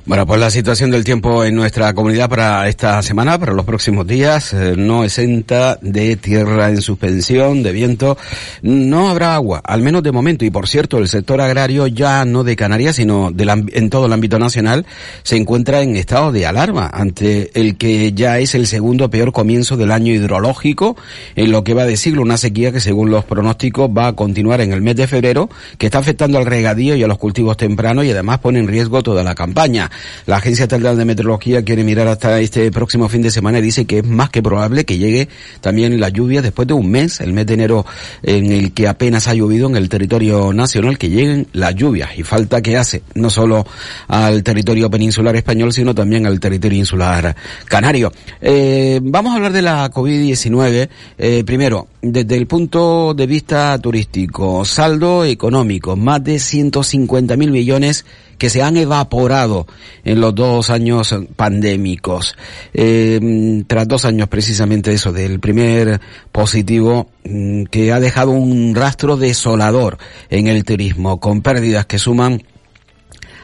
Bueno, 0.05 0.27
pues 0.27 0.41
la 0.41 0.51
situación 0.51 0.91
del 0.91 1.05
tiempo 1.05 1.45
en 1.45 1.55
nuestra 1.55 1.95
comunidad 1.95 2.29
para 2.29 2.67
esta 2.69 3.01
semana, 3.03 3.39
para 3.39 3.53
los 3.53 3.65
próximos 3.65 4.05
días, 4.05 4.53
eh, 4.53 4.75
no 4.77 5.05
exenta 5.05 5.79
de 5.81 6.17
tierra 6.17 6.71
en 6.71 6.83
suspensión, 6.83 7.63
de 7.63 7.71
viento. 7.71 8.19
No 8.63 9.11
habrá 9.11 9.37
agua, 9.37 9.63
al 9.65 9.81
menos 9.81 10.03
de 10.03 10.11
momento. 10.11 10.45
Y 10.45 10.51
por 10.51 10.67
cierto, 10.67 10.99
el 10.99 11.07
sector 11.07 11.41
agrario 11.41 11.87
ya 11.87 12.25
no 12.25 12.43
de 12.43 12.57
Canarias, 12.57 12.97
sino 12.97 13.31
de 13.31 13.45
en 13.75 13.91
todo 13.91 14.07
el 14.07 14.13
ámbito 14.13 14.41
nacional, 14.41 14.87
se 15.23 15.37
encuentra 15.37 15.83
en 15.83 15.95
estado 15.95 16.33
de 16.33 16.47
alarma 16.47 16.91
ante 16.93 17.53
el 17.55 17.77
que 17.77 18.13
ya 18.13 18.41
es 18.41 18.57
el 18.57 18.67
segundo 18.67 19.09
peor 19.09 19.31
comienzo 19.31 19.77
del 19.77 19.93
año 19.93 20.13
hidrológico, 20.13 20.97
en 21.37 21.53
lo 21.53 21.63
que 21.63 21.75
va 21.75 21.85
de 21.85 21.97
siglo, 21.97 22.23
una 22.23 22.39
sequía 22.39 22.73
que 22.73 22.81
según 22.81 23.13
los 23.13 23.25
pronósticos 23.25 23.89
va 23.89 24.09
a 24.09 24.13
continuar 24.15 24.63
en 24.63 24.73
el 24.73 24.83
mes 24.83 24.97
de 24.97 25.07
febrero, 25.07 25.49
que 25.79 25.87
está 25.87 25.99
afectando 25.99 26.39
al 26.39 26.47
regadío 26.47 26.97
y 26.97 27.05
a 27.05 27.07
los 27.07 27.19
cultivos 27.19 27.57
tempranos 27.57 28.05
y 28.05 28.11
además 28.11 28.41
pone 28.41 28.59
en 28.59 28.67
riesgo 28.67 29.05
toda 29.05 29.23
la 29.23 29.37
campaña. 29.37 29.92
La 30.27 30.37
Agencia 30.37 30.65
Estatal 30.65 30.97
de 30.97 31.05
Meteorología 31.05 31.63
quiere 31.63 31.85
mirar 31.85 32.09
hasta 32.09 32.41
este 32.41 32.71
próximo 32.71 33.09
fin 33.09 33.23
de 33.23 33.31
semana 33.31 33.59
y 33.59 33.63
dice 33.63 33.85
que 33.85 33.99
es 33.99 34.07
más 34.07 34.31
que 34.31 34.43
probable 34.43 34.85
que 34.85 34.99
llegue 34.99 35.29
también 35.61 35.99
la 36.01 36.09
lluvia 36.09 36.43
después 36.43 36.69
de 36.69 36.75
un 36.75 36.91
mes, 36.91 37.21
el 37.21 37.33
mes 37.33 37.47
de 37.47 37.55
enero 37.55 37.87
en 38.23 38.53
el 38.53 38.73
que 38.73 38.89
apenas 38.89 39.29
ha 39.29 39.35
llovido 39.35 39.69
en 39.69 39.77
el 39.77 39.89
territorio 39.89 40.53
nacional, 40.53 40.99
que 40.99 41.09
lleguen 41.09 41.47
las 41.53 41.75
lluvias 41.75 42.11
y 42.17 42.23
falta 42.23 42.63
que 42.63 42.77
hace 42.77 43.03
no 43.15 43.31
solo 43.31 43.67
al 44.09 44.43
territorio 44.43 44.91
peninsular 44.91 45.37
español, 45.37 45.73
sino 45.73 45.95
también 45.95 46.27
al 46.27 46.41
territorio 46.41 46.79
insular 46.79 47.35
canario. 47.67 48.13
Eh, 48.41 49.01
vamos 49.03 49.33
a 49.33 49.37
hablar 49.37 49.53
de 49.53 49.63
la 49.63 49.91
COVID-19. 49.91 50.89
Eh, 51.19 51.45
primero, 51.45 51.89
desde 52.01 52.37
el 52.37 52.47
punto 52.47 53.15
de 53.15 53.27
vista 53.27 53.79
turístico, 53.79 54.65
saldo 54.65 55.25
económico, 55.25 55.97
más 55.97 56.23
de 56.25 56.39
150 56.39 57.37
mil 57.37 57.51
millones 57.51 58.05
que 58.43 58.51
se 58.51 58.61
han 58.61 58.77
evaporado 58.77 59.69
en 60.03 60.21
los 60.21 60.35
dos 60.35 60.69
años 60.71 61.15
pandémicos. 61.37 62.37
Eh, 62.75 63.63
tras 63.69 63.87
dos 63.87 64.05
años 64.05 64.27
precisamente 64.27 64.93
eso, 64.93 65.13
del 65.13 65.39
primer 65.39 66.01
positivo 66.33 67.09
mm, 67.23 67.67
que 67.67 67.93
ha 67.93 68.01
dejado 68.01 68.33
un 68.33 68.75
rastro 68.75 69.17
desolador 69.17 69.99
en 70.29 70.49
el 70.49 70.65
turismo, 70.65 71.21
con 71.21 71.41
pérdidas 71.41 71.87
que 71.87 72.01
suman 72.01 72.43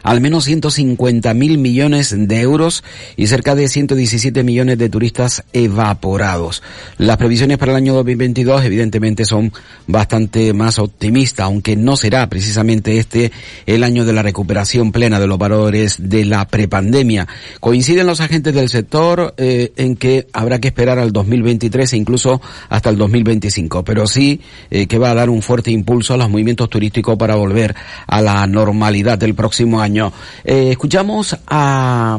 al 0.03 0.21
menos 0.21 0.45
150 0.45 1.35
mil 1.35 1.59
millones 1.59 2.15
de 2.17 2.41
euros 2.41 2.85
y 3.17 3.27
cerca 3.27 3.55
de 3.55 3.69
117 3.69 4.43
millones 4.43 4.79
de 4.79 4.89
turistas 4.89 5.45
evaporados. 5.53 6.63
Las 6.97 7.17
previsiones 7.17 7.59
para 7.59 7.73
el 7.73 7.77
año 7.77 7.95
2022 7.95 8.65
evidentemente 8.65 9.25
son 9.25 9.53
bastante 9.87 10.53
más 10.53 10.79
optimistas, 10.79 11.47
aunque 11.47 11.77
no 11.77 11.97
será 11.97 12.29
precisamente 12.29 12.99
este 12.99 13.33
el 13.67 13.85
año 13.85 14.05
de 14.05 14.13
la 14.13 14.23
recuperación 14.23 14.93
plena 14.93 15.21
de 15.21 15.27
los 15.27 15.39
valores 15.39 15.97
de 15.99 16.25
la 16.25 16.47
prepandemia. 16.47 17.27
Coinciden 17.61 18.07
los 18.07 18.21
agentes 18.21 18.55
del 18.55 18.69
sector 18.69 19.35
eh, 19.37 19.73
en 19.77 19.97
que 19.97 20.29
habrá 20.33 20.61
que 20.61 20.69
esperar 20.69 20.99
al 20.99 21.13
2023 21.13 21.93
e 21.93 21.97
incluso 21.97 22.41
hasta 22.69 22.91
el 22.91 22.97
2025, 22.97 23.85
pero 23.85 24.07
sí 24.07 24.41
eh, 24.71 24.87
que 24.87 24.99
va 24.99 25.11
a 25.11 25.15
dar 25.15 25.31
un 25.31 25.43
fuerte 25.43 25.71
impulso 25.71 26.15
a 26.15 26.17
los 26.17 26.31
movimientos 26.31 26.71
turísticos 26.71 27.17
para 27.17 27.35
volver 27.35 27.75
a 28.07 28.21
la 28.21 28.47
normalidad 28.47 29.19
del 29.19 29.35
próximo 29.35 29.81
año 29.81 29.88
eh, 30.45 30.71
escuchamos 30.71 31.37
a 31.47 32.19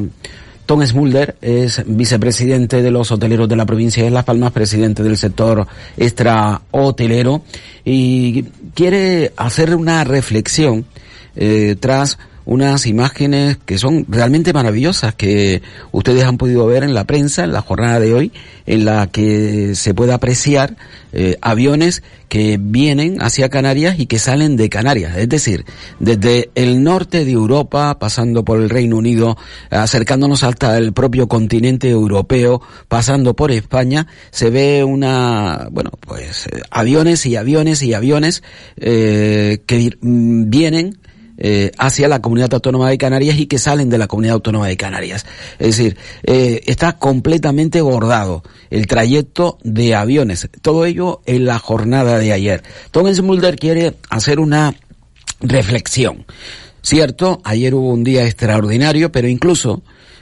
Tom 0.66 0.86
Smulder, 0.86 1.36
es 1.42 1.82
vicepresidente 1.86 2.84
de 2.84 2.92
los 2.92 3.12
hoteleros 3.12 3.50
de 3.50 3.56
la 3.56 3.66
provincia 3.66 4.04
de 4.04 4.12
Las 4.12 4.24
Palmas, 4.24 4.52
presidente 4.52 5.02
del 5.02 5.18
sector 5.18 5.66
extra 5.98 6.62
hotelero, 6.70 7.42
y 7.84 8.44
quiere 8.76 9.34
hacer 9.36 9.76
una 9.76 10.04
reflexión 10.04 10.86
eh, 11.36 11.76
tras 11.80 12.20
unas 12.50 12.88
imágenes 12.88 13.58
que 13.64 13.78
son 13.78 14.08
realmente 14.10 14.54
maravillosas 14.54 15.14
que 15.14 15.62
ustedes 15.92 16.24
han 16.24 16.40
podido 16.40 16.66
ver 16.66 16.84
en 16.84 16.96
la 16.96 17.04
prensa 17.04 17.44
en 17.44 17.52
la 17.52 17.62
jornada 17.62 18.00
de 18.00 18.16
hoy, 18.16 18.32
en 18.66 18.86
la 18.86 19.06
que 19.06 19.76
se 19.76 19.94
puede 19.94 20.14
apreciar 20.14 20.76
eh, 21.14 21.38
aviones 21.42 22.02
que 22.28 22.58
vienen 22.60 23.22
hacia 23.22 23.50
Canarias 23.50 24.00
y 24.00 24.08
que 24.08 24.18
salen 24.18 24.58
de 24.58 24.70
Canarias. 24.70 25.16
Es 25.18 25.30
decir, 25.30 25.66
desde 26.00 26.50
el 26.56 26.84
norte 26.84 27.24
de 27.24 27.32
Europa, 27.32 28.00
pasando 28.00 28.44
por 28.44 28.60
el 28.60 28.70
Reino 28.70 28.98
Unido, 28.98 29.38
acercándonos 29.70 30.44
hasta 30.44 30.76
el 30.78 30.94
propio 30.94 31.28
continente 31.28 31.90
europeo, 31.90 32.62
pasando 32.88 33.36
por 33.36 33.52
España, 33.52 34.08
se 34.32 34.50
ve 34.50 34.84
una, 34.84 35.68
bueno, 35.72 35.92
pues 36.02 36.48
eh, 36.48 36.62
aviones 36.72 37.28
y 37.28 37.36
aviones 37.36 37.84
y 37.84 37.94
aviones 37.94 38.42
eh, 38.78 39.60
que 39.68 39.98
vienen 40.02 40.99
eh, 41.42 41.72
hacia 41.78 42.10
la 42.10 42.22
comunidad 42.22 42.54
autónoma 42.54 42.90
de 42.90 42.98
Canarias 42.98 43.40
y 43.40 43.46
que 43.46 43.60
salen 43.60 43.90
de 43.90 43.98
la 43.98 44.08
comunidad 44.08 44.34
autónoma 44.34 44.68
de 44.68 44.76
Canarias. 44.76 45.26
Es 45.58 45.78
decir, 45.78 45.98
eh, 46.24 46.62
está 46.66 46.98
completamente 46.98 47.80
bordado 47.80 48.44
el 48.70 48.88
trayecto 48.88 49.58
de 49.64 49.96
aviones. 49.96 50.50
Todo 50.62 50.86
ello 50.86 51.22
en 51.26 51.46
la 51.46 51.58
jornada 51.58 52.20
de 52.20 52.34
ayer. 52.34 52.62
Thomas 52.92 53.22
Mulder 53.22 53.56
quiere 53.56 53.96
hacer 54.10 54.42
una 54.42 54.76
reflexión. 55.40 56.26
Cierto, 56.82 57.40
ayer 57.46 57.74
hubo 57.74 57.94
un 57.94 58.04
día 58.04 58.26
extraordinario, 58.26 59.10
pero 59.12 59.30
incluso, 59.30 59.82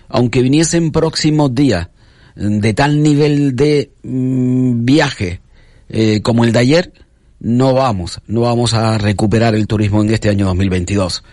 aunque 0.09 0.43
viniesen 0.43 0.91
próximos 0.91 1.55
días 1.55 1.87
de 2.35 2.73
tal 2.75 3.01
nivel 3.01 3.55
de 3.55 3.91
mm, 4.03 4.85
viaje 4.85 5.41
eh, 5.89 6.21
como 6.21 6.43
el 6.43 6.51
de 6.51 6.59
ayer, 6.59 6.93
no 7.39 7.73
vamos, 7.73 8.19
no 8.27 8.41
vamos 8.41 8.73
a 8.73 8.97
recuperar 8.97 9.55
el 9.55 9.67
turismo 9.67 10.01
en 10.01 10.11
este 10.11 10.29
año 10.29 10.45
2022. 10.47 11.23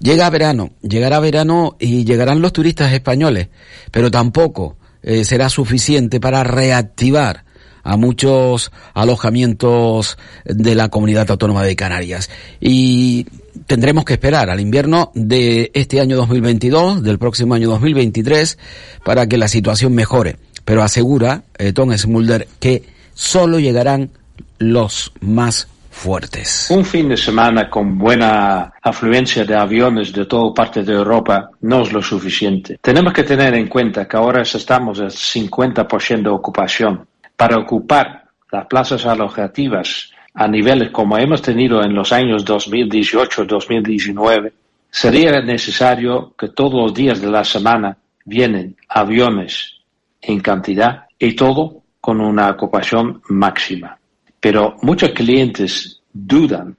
Llega 0.00 0.30
verano, 0.30 0.70
llegará 0.82 1.20
verano 1.20 1.76
y 1.78 2.04
llegarán 2.04 2.42
los 2.42 2.52
turistas 2.52 2.92
españoles, 2.92 3.48
pero 3.90 4.10
tampoco 4.10 4.76
eh, 5.02 5.24
será 5.24 5.48
suficiente 5.48 6.18
para 6.20 6.42
reactivar 6.42 7.44
a 7.84 7.96
muchos 7.96 8.72
alojamientos 8.94 10.18
de 10.44 10.74
la 10.74 10.88
comunidad 10.88 11.30
autónoma 11.30 11.62
de 11.62 11.76
Canarias. 11.76 12.28
Y 12.60 13.26
tendremos 13.66 14.04
que 14.04 14.14
esperar 14.14 14.50
al 14.50 14.58
invierno 14.58 15.12
de 15.14 15.70
este 15.72 16.00
año 16.00 16.16
2022, 16.16 17.04
del 17.04 17.20
próximo 17.20 17.54
año 17.54 17.68
2023, 17.68 18.58
para 19.04 19.28
que 19.28 19.38
la 19.38 19.46
situación 19.46 19.94
mejore. 19.94 20.36
Pero 20.64 20.82
asegura 20.82 21.44
eh, 21.58 21.72
Tom 21.72 21.96
Smulder 21.96 22.48
que 22.58 22.82
solo 23.14 23.60
llegarán 23.60 24.10
los 24.58 25.12
más 25.20 25.68
fuertes. 25.90 26.68
Un 26.70 26.84
fin 26.84 27.08
de 27.08 27.16
semana 27.16 27.70
con 27.70 27.96
buena 27.96 28.74
afluencia 28.82 29.46
de 29.46 29.56
aviones 29.56 30.12
de 30.12 30.26
toda 30.26 30.52
parte 30.52 30.82
de 30.82 30.92
Europa 30.92 31.48
no 31.62 31.80
es 31.82 31.92
lo 31.92 32.02
suficiente. 32.02 32.78
Tenemos 32.82 33.14
que 33.14 33.24
tener 33.24 33.54
en 33.54 33.66
cuenta 33.66 34.06
que 34.06 34.16
ahora 34.16 34.42
estamos 34.42 35.00
al 35.00 35.10
50% 35.10 36.22
de 36.22 36.28
ocupación. 36.28 37.06
Para 37.34 37.56
ocupar 37.56 38.26
las 38.52 38.66
plazas 38.66 39.06
alojativas 39.06 40.10
a 40.34 40.46
niveles 40.46 40.90
como 40.90 41.16
hemos 41.16 41.40
tenido 41.40 41.82
en 41.82 41.94
los 41.94 42.12
años 42.12 42.44
2018-2019, 42.44 44.52
sería 44.90 45.40
necesario 45.40 46.34
que 46.38 46.48
todos 46.48 46.74
los 46.74 46.92
días 46.92 47.22
de 47.22 47.30
la 47.30 47.44
semana 47.44 47.96
vienen 48.24 48.76
aviones 48.88 49.76
en 50.20 50.40
cantidad 50.40 51.04
y 51.18 51.34
todo 51.34 51.82
con 52.00 52.20
una 52.20 52.50
ocupación 52.50 53.22
máxima. 53.28 53.98
Pero 54.40 54.76
muchos 54.82 55.10
clientes 55.10 56.00
dudan 56.12 56.76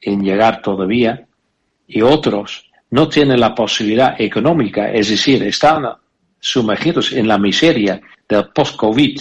en 0.00 0.22
llegar 0.22 0.62
todavía 0.62 1.26
y 1.86 2.02
otros 2.02 2.70
no 2.90 3.08
tienen 3.08 3.38
la 3.38 3.54
posibilidad 3.54 4.20
económica, 4.20 4.90
es 4.90 5.10
decir, 5.10 5.42
están 5.42 5.84
sumergidos 6.38 7.12
en 7.12 7.28
la 7.28 7.38
miseria 7.38 8.00
del 8.28 8.48
post-COVID. 8.48 9.20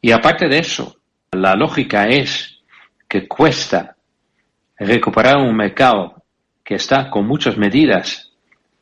Y 0.00 0.10
aparte 0.10 0.48
de 0.48 0.58
eso, 0.58 0.96
la 1.32 1.54
lógica 1.54 2.06
es 2.08 2.60
que 3.08 3.28
cuesta 3.28 3.96
recuperar 4.78 5.36
un 5.36 5.56
mercado 5.56 6.22
que 6.64 6.74
está 6.74 7.08
con 7.08 7.26
muchas 7.26 7.56
medidas 7.56 8.32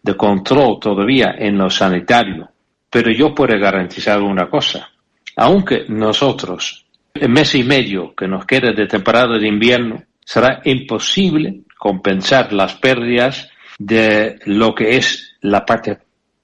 de 0.03 0.17
control 0.17 0.79
todavía 0.81 1.35
en 1.39 1.59
lo 1.59 1.69
sanitario. 1.69 2.51
Pero 2.89 3.13
yo 3.13 3.35
puedo 3.35 3.59
garantizar 3.59 4.23
una 4.23 4.49
cosa, 4.49 4.89
aunque 5.37 5.85
nosotros 5.89 6.84
mes 7.15 7.55
y 7.55 7.63
medio 7.63 8.13
que 8.15 8.27
nos 8.27 8.45
queda 8.45 8.73
de 8.73 8.87
temporada 8.87 9.39
de 9.39 9.47
invierno 9.47 10.03
será 10.25 10.61
imposible 10.65 11.61
compensar 11.79 12.53
las 12.53 12.75
pérdidas 12.75 13.51
de 13.79 14.41
lo 14.47 14.75
que 14.75 14.97
es 14.97 15.37
la 15.41 15.65
parte 15.65 15.99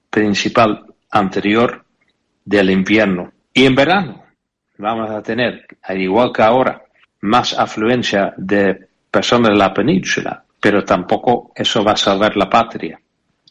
principal 0.09 0.85
anterior 1.11 1.83
del 2.45 2.69
invierno. 2.69 3.33
Y 3.53 3.65
en 3.65 3.75
verano 3.75 4.23
vamos 4.77 5.09
a 5.11 5.21
tener, 5.21 5.67
al 5.83 6.01
igual 6.01 6.31
que 6.33 6.41
ahora, 6.41 6.81
más 7.21 7.57
afluencia 7.57 8.33
de 8.37 8.87
personas 9.09 9.49
de 9.49 9.57
la 9.57 9.73
península, 9.73 10.43
pero 10.59 10.85
tampoco 10.85 11.51
eso 11.53 11.83
va 11.83 11.93
a 11.93 11.97
salvar 11.97 12.37
la 12.37 12.49
patria. 12.49 12.99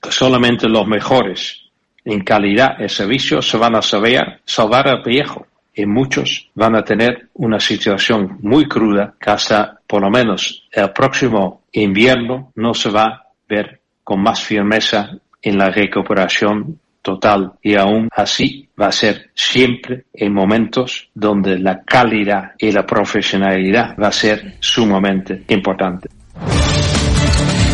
Solamente 0.08 0.68
los 0.68 0.86
mejores 0.86 1.66
en 2.02 2.20
calidad 2.24 2.78
de 2.78 2.88
servicio 2.88 3.42
se 3.42 3.58
van 3.58 3.76
a 3.76 3.82
saber 3.82 4.40
salvar 4.44 4.88
al 4.88 5.02
viejo 5.02 5.46
y 5.74 5.86
muchos 5.86 6.50
van 6.54 6.76
a 6.76 6.82
tener 6.82 7.28
una 7.34 7.60
situación 7.60 8.38
muy 8.42 8.66
cruda 8.66 9.14
que 9.20 9.30
hasta 9.30 9.80
por 9.86 10.02
lo 10.02 10.10
menos 10.10 10.68
el 10.72 10.90
próximo 10.90 11.62
invierno 11.72 12.52
no 12.56 12.74
se 12.74 12.90
va 12.90 13.04
a 13.04 13.26
ver 13.48 13.80
con 14.02 14.22
más 14.22 14.42
firmeza 14.42 15.10
en 15.42 15.58
la 15.58 15.70
recuperación 15.70 16.78
total 17.02 17.52
y 17.62 17.76
aún 17.76 18.08
así 18.14 18.68
va 18.80 18.88
a 18.88 18.92
ser 18.92 19.30
siempre 19.34 20.04
en 20.12 20.32
momentos 20.32 21.08
donde 21.14 21.58
la 21.58 21.82
calidad 21.82 22.52
y 22.58 22.72
la 22.72 22.84
profesionalidad 22.84 23.96
va 23.96 24.08
a 24.08 24.12
ser 24.12 24.56
sumamente 24.60 25.44
importante. 25.48 26.08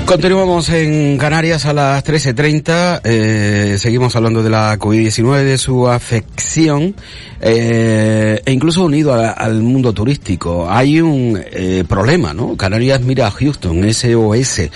Continuamos 0.06 0.68
en 0.68 1.18
Canarias 1.18 1.66
a 1.66 1.72
las 1.72 2.04
13.30. 2.04 3.00
Eh, 3.02 3.76
seguimos 3.76 4.14
hablando 4.14 4.40
de 4.40 4.50
la 4.50 4.78
COVID-19, 4.78 5.42
de 5.42 5.58
su 5.58 5.88
afección 5.88 6.94
eh, 7.40 8.40
e 8.44 8.52
incluso 8.52 8.84
unido 8.84 9.14
al 9.14 9.62
mundo 9.62 9.92
turístico. 9.92 10.70
Hay 10.70 11.00
un 11.00 11.42
eh, 11.44 11.82
problema, 11.88 12.32
¿no? 12.32 12.56
Canarias 12.56 13.00
mira 13.00 13.26
a 13.26 13.32
Houston, 13.32 13.82
SOS. 13.92 14.70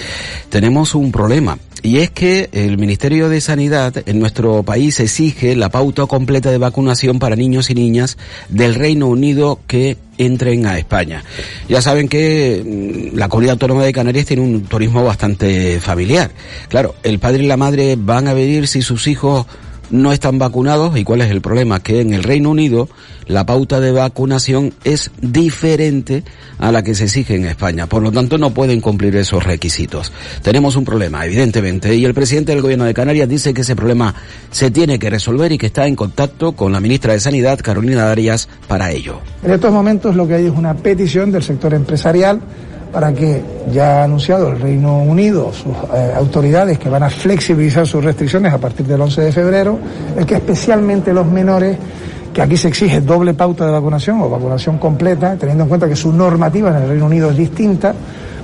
Tenemos 0.49 0.97
un 0.97 1.13
problema. 1.13 1.57
Y 1.83 1.99
es 1.99 2.11
que 2.11 2.49
el 2.53 2.79
Ministerio 2.79 3.29
de 3.29 3.41
Sanidad 3.41 3.95
en 4.07 4.19
nuestro 4.19 4.63
país 4.63 5.01
exige 5.01 5.57
la 5.57 5.71
pauta 5.71 6.07
completa 6.07 6.51
de 6.51 6.59
vacunación 6.59 7.19
para 7.19 7.37
niños 7.37 7.71
y 7.71 7.75
niñas 7.75 8.19
del 8.49 8.75
Reino 8.75 9.07
Unido 9.09 9.61
que 9.67 9.97
entren 10.19 10.67
a 10.67 10.79
España. 10.79 11.25
Ya 11.69 11.81
saben 11.81 12.09
que 12.09 13.11
mm, 13.13 13.17
la 13.17 13.29
comunidad 13.29 13.53
autónoma 13.53 13.85
de 13.85 13.93
Canarias 13.93 14.27
tiene 14.27 14.43
un 14.43 14.63
turismo 14.65 15.05
bastante 15.05 15.81
familiar. 15.81 16.31
Claro, 16.69 16.95
el 17.03 17.19
padre 17.19 17.45
y 17.45 17.47
la 17.47 17.57
madre 17.57 17.97
van 17.99 18.29
a 18.29 18.35
venir 18.35 18.69
si 18.69 18.83
sus 18.83 19.07
hijos 19.07 19.47
no 19.91 20.13
están 20.13 20.39
vacunados 20.39 20.97
y 20.97 21.05
cuál 21.05 21.21
es 21.21 21.31
el 21.31 21.41
problema 21.41 21.81
que 21.81 22.01
en 22.01 22.15
el 22.15 22.23
Reino 22.23 22.51
Unido 22.51 22.89
la 23.27 23.47
pauta 23.47 23.81
de 23.81 23.93
vacunación 23.93 24.73
es 24.85 25.11
diferente 25.21 26.25
a 26.59 26.73
la 26.73 26.83
que 26.83 26.95
se 26.95 27.05
exige 27.05 27.37
en 27.37 27.45
España. 27.45 27.87
Por 27.87 28.03
lo 28.03 28.13
tanto 28.13 28.39
no 28.39 28.51
pueden 28.51 28.81
cumplir 28.81 29.17
esos 29.17 29.45
requisitos. 29.45 30.13
Tenemos 30.43 30.77
un 30.77 30.85
problema 30.85 31.25
evidentemente 31.25 31.95
y 31.95 32.05
el 32.05 32.15
presidente 32.15 32.53
del 32.53 32.63
gobierno 32.63 32.85
de 32.85 32.95
Canarias 32.95 33.29
dice 33.29 33.55
que 33.55 33.61
ese 33.63 33.77
problema 33.77 34.15
se 34.51 34.71
tiene 34.71 34.99
que 34.99 35.11
resolver 35.11 35.53
y 35.53 35.59
que 35.59 35.67
está 35.67 35.87
en 35.87 35.97
contacto 35.97 36.53
con 36.53 36.73
la 36.73 36.81
ministra 36.81 37.13
de 37.13 37.21
Sanidad 37.21 37.61
Carolina 37.61 38.05
Darias 38.05 38.49
para 38.69 38.91
ello. 38.91 39.21
En 39.43 39.53
estos 39.53 39.73
momentos 39.73 40.17
lo 40.17 40.27
que 40.27 40.35
hay 40.35 40.47
es 40.47 40.53
una 40.53 40.75
petición 40.75 41.33
del 41.33 41.43
sector 41.43 41.75
empresarial 41.75 42.41
para 42.93 43.13
que 43.13 43.43
ya 43.73 44.01
ha 44.01 44.05
anunciado 44.05 44.49
el 44.49 44.61
Reino 44.61 44.99
Unido, 44.99 45.53
sus 45.53 45.73
eh, 45.95 46.13
autoridades, 46.17 46.79
que 46.79 46.89
van 46.89 47.03
a 47.03 47.11
flexibilizar 47.11 47.87
sus 47.87 48.05
restricciones 48.05 48.53
a 48.53 48.59
partir 48.59 48.87
del 48.87 49.01
11 49.01 49.23
de 49.23 49.33
febrero, 49.33 49.79
es 50.17 50.27
que 50.27 50.35
especialmente 50.35 51.13
los 51.13 51.27
menores, 51.27 51.77
que 52.33 52.43
aquí 52.43 52.57
se 52.57 52.69
exige 52.69 53.01
doble 53.01 53.35
pauta 53.35 53.67
de 53.67 53.73
vacunación 53.73 54.21
o 54.21 54.29
vacunación 54.29 54.79
completa, 54.79 55.37
teniendo 55.37 55.65
en 55.65 55.69
cuenta 55.69 55.89
que 55.89 55.97
su 55.97 56.13
normativa 56.13 56.71
en 56.71 56.83
el 56.83 56.89
Reino 56.89 57.07
Unido 57.07 57.31
es 57.31 57.37
distinta, 57.37 57.95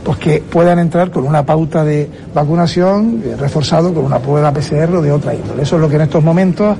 pues 0.04 0.18
que 0.18 0.40
puedan 0.40 0.78
entrar 0.78 1.10
con 1.10 1.26
una 1.26 1.44
pauta 1.44 1.84
de 1.84 2.08
vacunación 2.32 3.22
eh, 3.24 3.34
reforzado 3.36 3.92
con 3.92 4.04
una 4.04 4.20
prueba 4.20 4.52
PCR 4.52 4.94
o 4.94 5.02
de 5.02 5.10
otra 5.10 5.34
índole. 5.34 5.62
Eso 5.62 5.74
es 5.74 5.82
lo 5.82 5.88
que 5.88 5.96
en 5.96 6.02
estos 6.02 6.22
momentos 6.22 6.76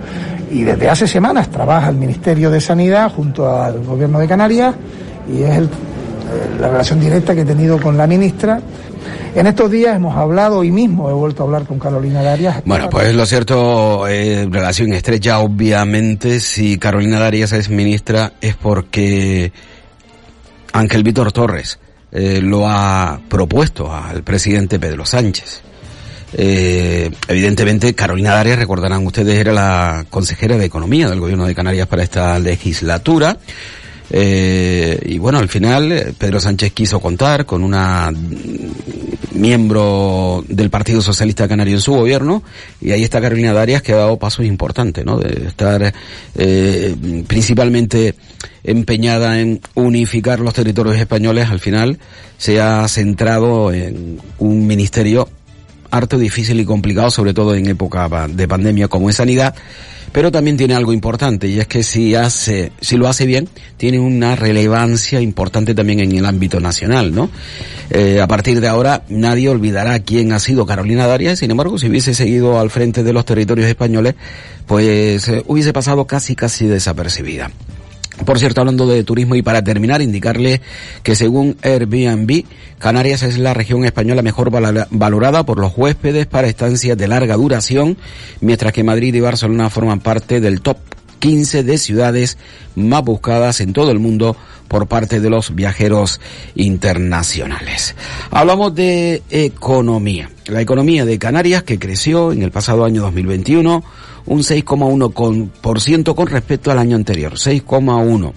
y 0.52 0.62
desde 0.62 0.88
hace 0.88 1.08
semanas 1.08 1.49
trabaja 1.49 1.88
el 1.88 1.96
Ministerio 1.96 2.50
de 2.50 2.61
Sanidad 2.61 3.11
junto 3.11 3.50
al 3.50 3.82
Gobierno 3.82 4.20
de 4.20 4.28
Canarias 4.28 4.76
y 5.28 5.42
es 5.42 5.58
el 5.58 5.68
la 6.61 6.68
relación 6.68 7.00
directa 7.00 7.35
que 7.35 7.42
he 7.42 7.45
tenido 7.45 7.80
con 7.80 7.97
la 7.97 8.06
ministra. 8.06 8.61
En 9.35 9.47
estos 9.47 9.71
días 9.71 9.97
hemos 9.97 10.16
hablado, 10.16 10.59
hoy 10.59 10.71
mismo 10.71 11.11
he 11.11 11.12
vuelto 11.12 11.42
a 11.42 11.47
hablar 11.47 11.66
con 11.66 11.78
Carolina 11.78 12.23
Darias. 12.23 12.62
Bueno, 12.64 12.88
pues 12.88 13.14
lo 13.14 13.26
cierto, 13.26 14.09
eh, 14.09 14.49
relación 14.50 14.92
estrecha, 14.95 15.40
obviamente, 15.40 16.40
si 16.40 16.78
Carolina 16.78 17.18
Darias 17.18 17.52
es 17.52 17.68
ministra 17.68 18.33
es 18.40 18.56
porque 18.56 19.52
Ángel 20.73 21.02
Víctor 21.02 21.33
Torres 21.33 21.78
eh, 22.12 22.40
lo 22.42 22.66
ha 22.66 23.21
propuesto 23.28 23.95
al 23.95 24.23
presidente 24.23 24.78
Pedro 24.78 25.04
Sánchez. 25.04 25.61
Eh, 26.33 27.11
evidentemente, 27.28 27.95
Carolina 27.95 28.35
Darias, 28.35 28.59
recordarán 28.59 29.06
ustedes, 29.06 29.38
era 29.38 29.52
la 29.52 30.06
consejera 30.09 30.56
de 30.56 30.64
Economía 30.64 31.09
del 31.09 31.21
Gobierno 31.21 31.47
de 31.47 31.54
Canarias 31.54 31.87
para 31.87 32.02
esta 32.02 32.38
legislatura. 32.38 33.37
Eh, 34.10 35.00
y 35.04 35.18
bueno, 35.18 35.38
al 35.38 35.48
final 35.48 35.90
eh, 35.90 36.14
Pedro 36.16 36.40
Sánchez 36.40 36.72
quiso 36.72 37.00
contar 37.00 37.44
con 37.44 37.64
una 37.64 38.12
miembro 39.32 40.44
del 40.48 40.70
Partido 40.70 41.02
Socialista 41.02 41.46
Canario 41.46 41.75
en 41.75 41.80
su 41.80 41.92
gobierno 41.92 42.42
y 42.80 42.92
ahí 42.92 43.02
está 43.02 43.20
Carolina 43.20 43.52
Darias 43.52 43.82
que 43.82 43.92
ha 43.92 43.96
dado 43.96 44.18
pasos 44.18 44.46
importantes, 44.46 45.04
¿no? 45.04 45.18
De 45.18 45.48
estar 45.48 45.92
eh, 46.34 46.96
principalmente 47.26 48.14
empeñada 48.64 49.40
en 49.40 49.60
unificar 49.75 50.40
los 50.40 50.54
territorios 50.54 50.96
españoles, 50.96 51.48
al 51.48 51.60
final 51.60 51.98
se 52.38 52.60
ha 52.60 52.86
centrado 52.88 53.72
en 53.72 54.20
un 54.38 54.66
ministerio 54.66 55.28
harto 55.90 56.18
difícil 56.18 56.60
y 56.60 56.64
complicado, 56.64 57.10
sobre 57.10 57.34
todo 57.34 57.54
en 57.54 57.66
época 57.66 58.28
de 58.28 58.48
pandemia 58.48 58.88
como 58.88 59.08
es 59.08 59.16
sanidad, 59.16 59.54
pero 60.12 60.32
también 60.32 60.56
tiene 60.56 60.75
algo 60.75 60.92
importante 60.92 61.48
y 61.48 61.60
es 61.60 61.66
que 61.66 61.82
si 61.82 62.14
hace, 62.14 62.72
si 62.80 62.96
lo 62.96 63.08
hace 63.08 63.26
bien, 63.26 63.48
tiene 63.76 63.99
una 63.99 64.36
relevancia 64.36 65.21
importante 65.21 65.75
también 65.75 66.00
en 66.00 66.12
el 66.12 66.26
ámbito 66.26 66.60
nacional, 66.60 67.14
¿no? 67.14 67.30
Eh, 67.90 68.21
a 68.21 68.26
partir 68.26 68.60
de 68.60 68.69
ahora 68.69 69.04
nadie 69.08 69.49
olvidará 69.49 69.99
quién 70.00 70.32
ha 70.32 70.38
sido 70.38 70.66
Carolina 70.66 71.06
Darias, 71.06 71.38
sin 71.38 71.50
embargo, 71.50 71.78
si 71.78 71.88
hubiese 71.88 72.14
seguido 72.14 72.58
al 72.58 72.71
frente 72.71 73.02
de 73.02 73.12
los 73.12 73.25
territorios 73.25 73.69
españoles, 73.69 74.14
pues 74.66 75.28
eh, 75.28 75.42
hubiese 75.47 75.73
pasado 75.73 76.06
casi 76.06 76.34
casi 76.34 76.66
desapercibida. 76.66 77.50
Por 78.24 78.38
cierto, 78.38 78.60
hablando 78.60 78.86
de 78.86 79.04
turismo 79.04 79.34
y 79.34 79.42
para 79.42 79.62
terminar, 79.62 80.00
indicarle 80.00 80.62
que 81.02 81.14
según 81.14 81.56
Airbnb, 81.62 82.44
Canarias 82.78 83.22
es 83.22 83.38
la 83.38 83.54
región 83.54 83.84
española 83.84 84.22
mejor 84.22 84.50
valorada 84.50 85.44
por 85.44 85.58
los 85.58 85.72
huéspedes 85.76 86.26
para 86.26 86.48
estancias 86.48 86.96
de 86.96 87.08
larga 87.08 87.36
duración, 87.36 87.96
mientras 88.40 88.72
que 88.72 88.84
Madrid 88.84 89.14
y 89.14 89.20
Barcelona 89.20 89.70
forman 89.70 90.00
parte 90.00 90.40
del 90.40 90.60
top 90.60 90.78
15 91.18 91.62
de 91.62 91.78
ciudades 91.78 92.38
más 92.74 93.02
buscadas 93.02 93.60
en 93.60 93.72
todo 93.72 93.90
el 93.90 93.98
mundo 93.98 94.36
por 94.68 94.86
parte 94.86 95.20
de 95.20 95.30
los 95.30 95.54
viajeros 95.54 96.20
internacionales. 96.54 97.94
Hablamos 98.30 98.74
de 98.74 99.22
economía. 99.30 100.30
La 100.46 100.60
economía 100.60 101.04
de 101.04 101.18
Canarias 101.18 101.62
que 101.62 101.78
creció 101.78 102.32
en 102.32 102.42
el 102.42 102.50
pasado 102.50 102.84
año 102.84 103.02
2021 103.02 103.84
un 104.26 104.41
6,1% 104.41 106.15
con 106.15 106.26
respecto 106.26 106.71
al 106.71 106.78
año 106.78 106.97
anterior, 106.97 107.34
6,1%. 107.34 108.32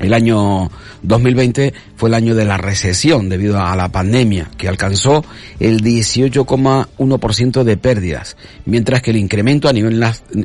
El 0.00 0.14
año 0.14 0.70
2020 1.02 1.74
fue 1.96 2.08
el 2.08 2.14
año 2.14 2.34
de 2.34 2.46
la 2.46 2.56
recesión 2.56 3.28
debido 3.28 3.60
a 3.60 3.76
la 3.76 3.90
pandemia, 3.90 4.50
que 4.56 4.66
alcanzó 4.66 5.22
el 5.58 5.82
18,1% 5.82 7.64
de 7.64 7.76
pérdidas, 7.76 8.38
mientras 8.64 9.02
que 9.02 9.10
el 9.10 9.18
incremento 9.18 9.68
a 9.68 9.74
nivel 9.74 10.02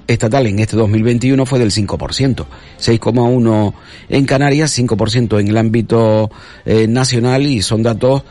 estatal 0.07 0.47
en 0.47 0.59
este 0.59 0.75
2021 0.75 1.45
fue 1.45 1.59
del 1.59 1.71
5%, 1.71 2.45
6,1% 2.81 3.73
en 4.09 4.25
Canarias, 4.25 4.77
5% 4.77 5.39
en 5.39 5.47
el 5.47 5.57
ámbito 5.57 6.29
eh, 6.65 6.87
nacional 6.87 7.45
y 7.45 7.61
son 7.61 7.81
datos 7.81 8.23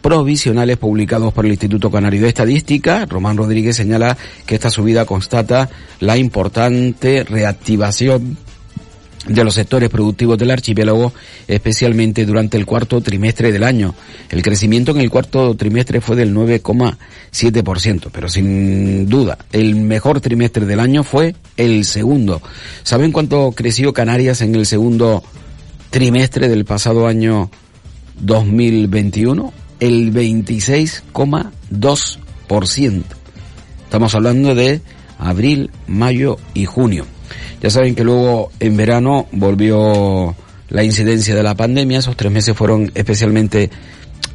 provisionales 0.00 0.76
publicados 0.76 1.32
por 1.32 1.44
el 1.44 1.52
Instituto 1.52 1.90
Canario 1.90 2.22
de 2.22 2.28
Estadística. 2.28 3.06
Román 3.06 3.36
Rodríguez 3.36 3.76
señala 3.76 4.16
que 4.46 4.54
esta 4.54 4.70
subida 4.70 5.04
constata 5.04 5.68
la 6.00 6.16
importante 6.16 7.24
reactivación 7.24 8.36
de 9.26 9.44
los 9.44 9.54
sectores 9.54 9.90
productivos 9.90 10.38
del 10.38 10.50
archipiélago, 10.50 11.12
especialmente 11.46 12.24
durante 12.24 12.56
el 12.56 12.64
cuarto 12.64 13.00
trimestre 13.00 13.52
del 13.52 13.64
año. 13.64 13.94
El 14.30 14.42
crecimiento 14.42 14.92
en 14.92 15.00
el 15.00 15.10
cuarto 15.10 15.54
trimestre 15.54 16.00
fue 16.00 16.16
del 16.16 16.34
9,7%, 16.34 18.08
pero 18.12 18.28
sin 18.28 19.06
duda 19.06 19.38
el 19.52 19.76
mejor 19.76 20.20
trimestre 20.20 20.64
del 20.64 20.80
año 20.80 21.04
fue 21.04 21.34
el 21.56 21.84
segundo. 21.84 22.40
¿Saben 22.82 23.12
cuánto 23.12 23.52
creció 23.52 23.92
Canarias 23.92 24.40
en 24.40 24.54
el 24.54 24.64
segundo 24.64 25.22
trimestre 25.90 26.48
del 26.48 26.64
pasado 26.64 27.06
año 27.06 27.50
2021? 28.20 29.59
El 29.80 30.12
26,2%. 30.12 33.02
Estamos 33.84 34.14
hablando 34.14 34.54
de 34.54 34.82
abril, 35.18 35.70
mayo 35.86 36.36
y 36.54 36.66
junio. 36.66 37.06
Ya 37.60 37.70
saben 37.70 37.94
que 37.94 38.04
luego 38.04 38.50
en 38.60 38.76
verano 38.76 39.26
volvió 39.32 40.36
la 40.68 40.84
incidencia 40.84 41.34
de 41.34 41.42
la 41.42 41.56
pandemia, 41.56 41.98
esos 41.98 42.16
tres 42.16 42.30
meses 42.30 42.56
fueron 42.56 42.92
especialmente 42.94 43.70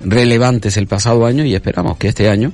relevantes 0.03 0.75
el 0.77 0.87
pasado 0.87 1.25
año 1.25 1.45
y 1.45 1.55
esperamos 1.55 1.97
que 1.97 2.09
este 2.09 2.29
año, 2.29 2.51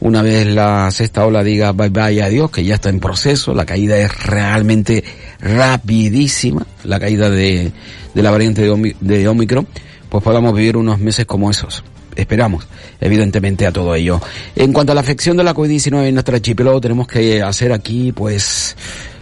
una 0.00 0.22
vez 0.22 0.46
la 0.46 0.90
sexta 0.90 1.26
ola 1.26 1.44
diga 1.44 1.72
bye 1.72 1.90
bye 1.90 2.22
adiós, 2.22 2.50
que 2.50 2.64
ya 2.64 2.76
está 2.76 2.88
en 2.88 2.98
proceso, 2.98 3.54
la 3.54 3.66
caída 3.66 3.98
es 3.98 4.24
realmente 4.24 5.04
rapidísima, 5.40 6.66
la 6.84 6.98
caída 6.98 7.28
de, 7.30 7.70
de 8.14 8.22
la 8.22 8.30
variante 8.30 8.62
de, 8.62 8.96
de 9.00 9.28
Omicron, 9.28 9.68
pues 10.08 10.24
podamos 10.24 10.54
vivir 10.54 10.76
unos 10.76 10.98
meses 10.98 11.26
como 11.26 11.50
esos 11.50 11.84
esperamos, 12.20 12.66
evidentemente, 13.00 13.66
a 13.66 13.72
todo 13.72 13.94
ello. 13.94 14.20
En 14.54 14.72
cuanto 14.72 14.92
a 14.92 14.94
la 14.94 15.00
afección 15.00 15.36
de 15.36 15.44
la 15.44 15.54
COVID-19 15.54 16.06
en 16.06 16.14
nuestro 16.14 16.34
archipiélago, 16.34 16.80
tenemos 16.80 17.06
que 17.06 17.42
hacer 17.42 17.72
aquí, 17.72 18.12
pues, 18.12 18.76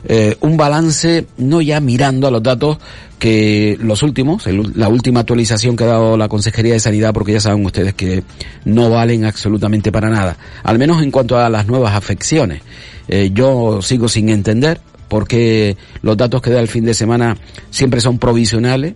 eh, 0.07 0.37
un 0.41 0.57
balance 0.57 1.27
no 1.39 1.61
ya 1.61 1.81
mirando 1.81 2.29
a 2.29 2.31
los 2.31 2.43
datos 2.43 2.79
que 3.19 3.77
los 3.81 4.03
últimos, 4.03 4.47
la 4.47 4.89
última 4.89 5.21
actualización 5.21 5.77
que 5.77 5.85
ha 5.85 5.89
dado 5.89 6.17
la 6.17 6.29
Consejería 6.29 6.75
de 6.75 6.81
Sanidad, 6.81 7.13
porque 7.13 7.33
ya 7.33 7.41
saben 7.41 7.65
ustedes 7.65 7.95
que 7.95 8.23
no 8.65 8.91
valen 8.91 9.25
absolutamente 9.25 9.91
para 9.91 10.09
nada, 10.09 10.37
al 10.63 10.79
menos 10.79 11.03
en 11.03 11.11
cuanto 11.11 11.37
a 11.37 11.49
las 11.49 11.67
nuevas 11.67 11.95
afecciones. 11.95 12.63
Eh, 13.09 13.31
yo 13.33 13.83
sigo 13.83 14.09
sin 14.09 14.29
entender 14.29 14.81
por 15.09 15.27
qué 15.27 15.77
los 16.03 16.17
datos 16.17 16.43
que 16.43 16.51
da 16.51 16.61
el 16.61 16.69
fin 16.69 16.85
de 16.85 16.95
semana 16.95 17.37
siempre 17.71 18.01
son 18.01 18.19
provisionales, 18.19 18.95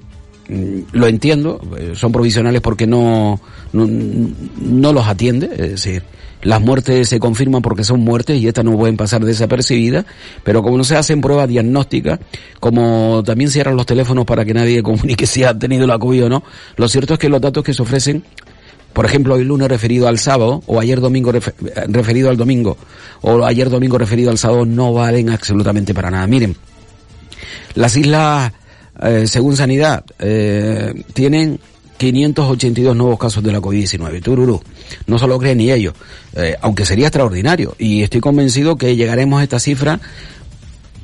lo 0.48 1.06
entiendo, 1.06 1.60
eh, 1.78 1.92
son 1.94 2.12
provisionales 2.12 2.60
porque 2.60 2.86
no, 2.86 3.40
no, 3.72 3.86
no, 3.86 4.92
los 4.92 5.06
atiende, 5.06 5.50
es 5.52 5.70
decir, 5.70 6.02
las 6.42 6.60
muertes 6.60 7.08
se 7.08 7.20
confirman 7.20 7.62
porque 7.62 7.84
son 7.84 8.00
muertes 8.00 8.40
y 8.40 8.48
estas 8.48 8.64
no 8.64 8.76
pueden 8.76 8.96
pasar 8.96 9.24
desapercibidas, 9.24 10.04
pero 10.42 10.62
como 10.62 10.76
no 10.76 10.84
se 10.84 10.96
hacen 10.96 11.20
pruebas 11.20 11.48
diagnósticas, 11.48 12.18
como 12.58 13.22
también 13.24 13.50
cierran 13.50 13.76
los 13.76 13.86
teléfonos 13.86 14.24
para 14.24 14.44
que 14.44 14.52
nadie 14.52 14.82
comunique 14.84 15.26
si 15.26 15.44
ha 15.44 15.56
tenido 15.56 15.86
la 15.86 15.98
COVID 15.98 16.24
o 16.24 16.28
no, 16.28 16.42
lo 16.76 16.88
cierto 16.88 17.14
es 17.14 17.20
que 17.20 17.28
los 17.28 17.40
datos 17.40 17.62
que 17.62 17.72
se 17.72 17.82
ofrecen 17.82 18.24
por 18.92 19.06
ejemplo, 19.06 19.34
hoy 19.34 19.44
lunes 19.44 19.68
referido 19.68 20.06
al 20.06 20.18
sábado, 20.18 20.62
o 20.66 20.78
ayer 20.78 21.00
domingo 21.00 21.32
referido 21.32 22.28
al 22.28 22.36
domingo, 22.36 22.76
o 23.22 23.42
ayer 23.44 23.70
domingo 23.70 23.96
referido 23.96 24.30
al 24.30 24.36
sábado, 24.36 24.66
no 24.66 24.92
valen 24.92 25.30
absolutamente 25.30 25.94
para 25.94 26.10
nada. 26.10 26.26
Miren, 26.26 26.56
las 27.74 27.96
islas, 27.96 28.52
eh, 29.00 29.26
según 29.26 29.56
Sanidad, 29.56 30.04
eh, 30.18 30.92
tienen 31.14 31.58
582 31.96 32.96
nuevos 32.96 33.18
casos 33.18 33.42
de 33.44 33.52
la 33.52 33.60
COVID-19. 33.60 34.22
Tururú. 34.22 34.60
No 35.06 35.18
se 35.18 35.26
lo 35.26 35.38
creen 35.38 35.58
ni 35.58 35.70
ellos, 35.70 35.94
eh, 36.34 36.56
aunque 36.60 36.84
sería 36.84 37.06
extraordinario. 37.06 37.76
Y 37.78 38.02
estoy 38.02 38.20
convencido 38.20 38.76
que 38.76 38.96
llegaremos 38.96 39.40
a 39.40 39.44
esta 39.44 39.60
cifra 39.60 40.00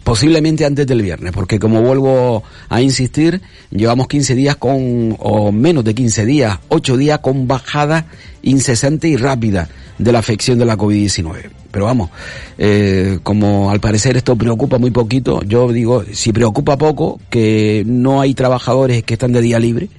posiblemente 0.09 0.65
antes 0.65 0.87
del 0.87 1.03
viernes, 1.03 1.33
porque 1.33 1.59
como 1.59 1.83
vuelvo 1.83 2.43
a 2.71 2.81
insistir, 2.81 3.43
llevamos 3.71 4.09
15 4.09 4.35
días 4.35 4.57
con, 4.57 5.15
o 5.19 5.53
menos 5.53 5.85
de 5.85 5.95
15 5.95 6.25
días, 6.25 6.59
8 6.69 6.97
días 6.97 7.19
con 7.19 7.47
bajada 7.47 8.07
incesante 8.41 9.09
y 9.09 9.19
rápida 9.19 9.69
de 9.99 10.11
la 10.11 10.21
afección 10.21 10.59
de 10.59 10.65
la 10.65 10.79
COVID-19. 10.79 11.51
Pero 11.71 11.85
vamos, 11.85 12.09
eh, 12.57 13.19
como 13.23 13.71
al 13.71 13.81
parecer 13.81 14.17
esto 14.17 14.35
preocupa 14.35 14.79
muy 14.79 14.93
poquito, 14.93 15.43
yo 15.43 15.71
digo, 15.71 16.03
si 16.11 16.33
preocupa 16.33 16.79
poco, 16.79 17.21
que 17.29 17.83
no 17.87 18.23
hay 18.23 18.33
trabajadores 18.33 19.03
que 19.03 19.13
están 19.13 19.33
de 19.33 19.43
día 19.43 19.59
libre, 19.59 19.91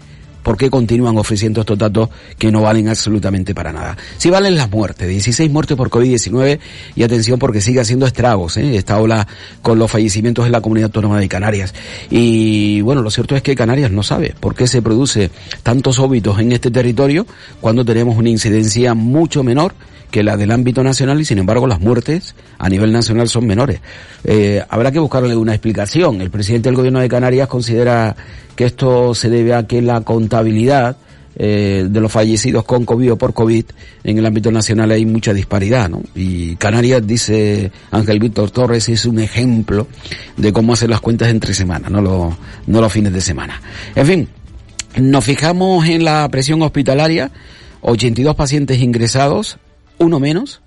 ¿Por 0.43 0.57
qué 0.57 0.69
continúan 0.69 1.17
ofreciendo 1.17 1.61
estos 1.61 1.77
datos 1.77 2.09
que 2.37 2.51
no 2.51 2.61
valen 2.61 2.89
absolutamente 2.89 3.53
para 3.53 3.71
nada? 3.71 3.97
Si 4.17 4.29
valen 4.29 4.55
las 4.55 4.69
muertes, 4.69 5.07
16 5.07 5.51
muertes 5.51 5.75
por 5.75 5.89
COVID-19 5.89 6.59
y 6.95 7.03
atención 7.03 7.39
porque 7.39 7.61
sigue 7.61 7.79
haciendo 7.79 8.05
estragos 8.05 8.57
¿eh? 8.57 8.75
esta 8.75 8.99
ola 8.99 9.27
con 9.61 9.79
los 9.79 9.91
fallecimientos 9.91 10.45
en 10.45 10.51
la 10.51 10.61
comunidad 10.61 10.87
autónoma 10.87 11.19
de 11.19 11.27
Canarias. 11.27 11.73
Y 12.09 12.81
bueno, 12.81 13.01
lo 13.01 13.11
cierto 13.11 13.35
es 13.35 13.41
que 13.41 13.55
Canarias 13.55 13.91
no 13.91 14.03
sabe 14.03 14.33
por 14.39 14.55
qué 14.55 14.67
se 14.67 14.81
produce 14.81 15.29
tantos 15.63 15.99
óbitos 15.99 16.39
en 16.39 16.51
este 16.51 16.71
territorio 16.71 17.25
cuando 17.61 17.83
tenemos 17.85 18.17
una 18.17 18.29
incidencia 18.29 18.93
mucho 18.93 19.43
menor 19.43 19.73
que 20.11 20.23
la 20.23 20.37
del 20.37 20.51
ámbito 20.51 20.83
nacional 20.83 21.21
y 21.21 21.25
sin 21.25 21.37
embargo 21.37 21.67
las 21.67 21.79
muertes 21.79 22.35
a 22.57 22.69
nivel 22.69 22.91
nacional 22.91 23.29
son 23.29 23.45
menores. 23.45 23.79
Eh, 24.23 24.63
habrá 24.69 24.91
que 24.91 24.99
buscarle 24.99 25.35
una 25.35 25.53
explicación. 25.53 26.21
El 26.21 26.31
presidente 26.31 26.69
del 26.69 26.75
gobierno 26.75 26.99
de 26.99 27.09
Canarias 27.09 27.47
considera 27.47 28.15
que 28.59 28.65
esto 28.65 29.15
se 29.15 29.29
debe 29.29 29.53
a 29.53 29.65
que 29.65 29.81
la 29.81 30.01
contabilidad 30.01 30.97
eh, 31.37 31.87
de 31.89 32.01
los 32.01 32.11
fallecidos 32.11 32.65
con 32.65 32.83
COVID 32.83 33.13
o 33.13 33.15
por 33.15 33.33
COVID 33.33 33.63
en 34.03 34.17
el 34.17 34.25
ámbito 34.25 34.51
nacional 34.51 34.91
hay 34.91 35.05
mucha 35.05 35.33
disparidad, 35.33 35.87
¿no? 35.87 36.01
Y 36.13 36.57
Canarias, 36.57 37.07
dice 37.07 37.71
Ángel 37.89 38.19
Víctor 38.19 38.51
Torres, 38.51 38.89
es 38.89 39.05
un 39.05 39.19
ejemplo 39.19 39.87
de 40.35 40.51
cómo 40.51 40.73
hacer 40.73 40.89
las 40.89 40.99
cuentas 40.99 41.29
entre 41.29 41.53
semanas, 41.53 41.89
no, 41.89 42.01
lo, 42.01 42.37
no 42.67 42.81
los 42.81 42.91
fines 42.91 43.13
de 43.13 43.21
semana. 43.21 43.61
En 43.95 44.05
fin, 44.05 44.27
nos 44.97 45.23
fijamos 45.23 45.87
en 45.87 46.03
la 46.03 46.27
presión 46.27 46.61
hospitalaria, 46.61 47.31
82 47.79 48.35
pacientes 48.35 48.79
ingresados, 48.79 49.57
uno 49.99 50.19
menos 50.19 50.59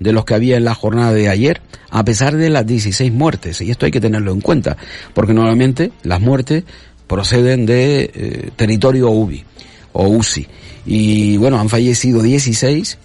de 0.00 0.12
los 0.12 0.24
que 0.24 0.34
había 0.34 0.56
en 0.56 0.64
la 0.64 0.74
jornada 0.74 1.12
de 1.12 1.28
ayer, 1.28 1.60
a 1.90 2.04
pesar 2.04 2.36
de 2.36 2.50
las 2.50 2.66
16 2.66 3.12
muertes. 3.12 3.60
Y 3.60 3.70
esto 3.70 3.86
hay 3.86 3.92
que 3.92 4.00
tenerlo 4.00 4.32
en 4.32 4.40
cuenta, 4.40 4.76
porque 5.14 5.34
normalmente 5.34 5.92
las 6.02 6.20
muertes 6.20 6.64
proceden 7.10 7.66
de 7.66 8.08
eh, 8.14 8.50
territorio 8.54 9.10
UBI 9.10 9.44
o 9.92 10.06
UCI. 10.06 10.46
Y 10.86 11.36
bueno, 11.38 11.58
han 11.58 11.68
fallecido 11.68 12.22
16 12.22 12.98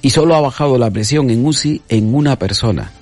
y 0.00 0.10
solo 0.10 0.34
ha 0.34 0.40
bajado 0.40 0.78
la 0.78 0.90
presión 0.90 1.28
en 1.28 1.44
UCI 1.44 1.82
en 1.90 2.14
una 2.14 2.38
persona. 2.38 2.92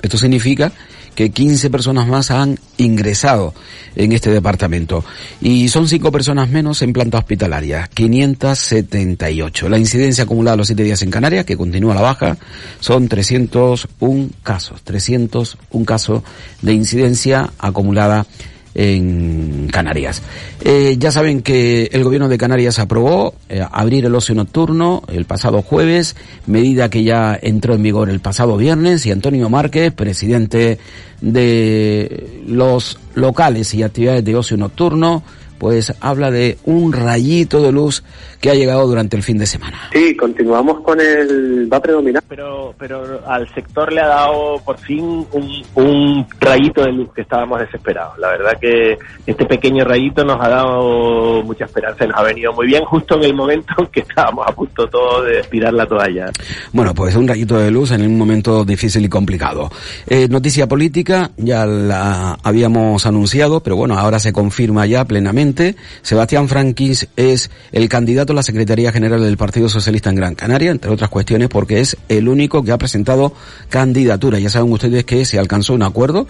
Esto 0.00 0.16
significa 0.16 0.70
que 1.16 1.30
15 1.30 1.70
personas 1.70 2.06
más 2.06 2.30
han 2.30 2.56
ingresado 2.76 3.52
en 3.96 4.12
este 4.12 4.30
departamento. 4.30 5.04
Y 5.40 5.68
son 5.68 5.88
5 5.88 6.12
personas 6.12 6.48
menos 6.50 6.80
en 6.82 6.92
planta 6.92 7.18
hospitalaria, 7.18 7.90
578. 7.92 9.68
La 9.68 9.78
incidencia 9.78 10.22
acumulada 10.22 10.56
los 10.56 10.68
7 10.68 10.84
días 10.84 11.02
en 11.02 11.10
Canarias, 11.10 11.44
que 11.44 11.56
continúa 11.56 11.94
la 11.94 12.00
baja, 12.00 12.36
son 12.78 13.08
301 13.08 14.28
casos. 14.44 14.82
301 14.82 15.84
casos 15.84 16.22
de 16.62 16.74
incidencia 16.74 17.50
acumulada 17.58 18.26
en 18.74 19.68
Canarias. 19.70 20.22
Eh, 20.60 20.96
ya 20.98 21.10
saben 21.12 21.42
que 21.42 21.90
el 21.92 22.04
gobierno 22.04 22.28
de 22.28 22.38
Canarias 22.38 22.78
aprobó 22.78 23.34
eh, 23.48 23.64
abrir 23.70 24.04
el 24.04 24.14
ocio 24.14 24.34
nocturno 24.34 25.02
el 25.08 25.24
pasado 25.24 25.62
jueves, 25.62 26.16
medida 26.46 26.90
que 26.90 27.04
ya 27.04 27.38
entró 27.40 27.74
en 27.74 27.82
vigor 27.82 28.10
el 28.10 28.20
pasado 28.20 28.56
viernes 28.56 29.06
y 29.06 29.12
Antonio 29.12 29.48
Márquez, 29.48 29.92
presidente 29.92 30.78
de 31.20 32.42
los 32.46 32.98
locales 33.14 33.72
y 33.74 33.82
actividades 33.82 34.24
de 34.24 34.36
ocio 34.36 34.56
nocturno, 34.56 35.22
pues 35.64 35.94
habla 36.02 36.30
de 36.30 36.58
un 36.66 36.92
rayito 36.92 37.62
de 37.62 37.72
luz 37.72 38.04
que 38.38 38.50
ha 38.50 38.54
llegado 38.54 38.86
durante 38.86 39.16
el 39.16 39.22
fin 39.22 39.38
de 39.38 39.46
semana. 39.46 39.88
Sí, 39.94 40.14
continuamos 40.14 40.82
con 40.82 41.00
el... 41.00 41.72
va 41.72 41.78
a 41.78 41.80
predominar. 41.80 42.22
Pero, 42.28 42.74
pero 42.78 43.26
al 43.26 43.48
sector 43.54 43.90
le 43.90 44.02
ha 44.02 44.08
dado 44.08 44.60
por 44.62 44.76
fin 44.76 45.26
un, 45.32 45.62
un 45.76 46.26
rayito 46.38 46.82
de 46.82 46.92
luz 46.92 47.08
que 47.14 47.22
estábamos 47.22 47.60
desesperados. 47.60 48.18
La 48.18 48.28
verdad 48.28 48.58
que 48.60 48.98
este 49.26 49.46
pequeño 49.46 49.86
rayito 49.86 50.22
nos 50.22 50.38
ha 50.38 50.50
dado 50.50 51.42
mucha 51.44 51.64
esperanza 51.64 52.04
y 52.04 52.08
nos 52.08 52.18
ha 52.18 52.24
venido 52.24 52.52
muy 52.52 52.66
bien 52.66 52.84
justo 52.84 53.16
en 53.16 53.24
el 53.24 53.34
momento 53.34 53.72
en 53.78 53.86
que 53.86 54.00
estábamos 54.00 54.46
a 54.46 54.52
punto 54.52 54.86
todo 54.86 55.22
de 55.22 55.42
tirar 55.44 55.72
la 55.72 55.86
toalla. 55.86 56.30
Bueno, 56.74 56.92
pues 56.92 57.16
un 57.16 57.26
rayito 57.26 57.56
de 57.56 57.70
luz 57.70 57.92
en 57.92 58.02
un 58.02 58.18
momento 58.18 58.66
difícil 58.66 59.02
y 59.06 59.08
complicado. 59.08 59.70
Eh, 60.06 60.28
noticia 60.28 60.66
política, 60.66 61.30
ya 61.38 61.64
la 61.64 62.38
habíamos 62.42 63.06
anunciado, 63.06 63.60
pero 63.60 63.76
bueno, 63.76 63.98
ahora 63.98 64.18
se 64.18 64.34
confirma 64.34 64.84
ya 64.84 65.06
plenamente. 65.06 65.53
Sebastián 66.02 66.48
Franquis 66.48 67.08
es 67.16 67.50
el 67.72 67.88
candidato 67.88 68.32
la 68.32 68.42
Secretaría 68.42 68.92
General 68.92 69.20
del 69.20 69.36
Partido 69.36 69.68
Socialista 69.68 70.10
en 70.10 70.16
Gran 70.16 70.34
Canaria, 70.34 70.70
entre 70.70 70.90
otras 70.90 71.10
cuestiones 71.10 71.48
porque 71.48 71.80
es 71.80 71.96
el 72.08 72.28
único 72.28 72.62
que 72.62 72.72
ha 72.72 72.78
presentado 72.78 73.32
candidatura. 73.68 74.38
Ya 74.38 74.50
saben 74.50 74.72
ustedes 74.72 75.04
que 75.04 75.24
se 75.24 75.38
alcanzó 75.38 75.74
un 75.74 75.82
acuerdo 75.82 76.26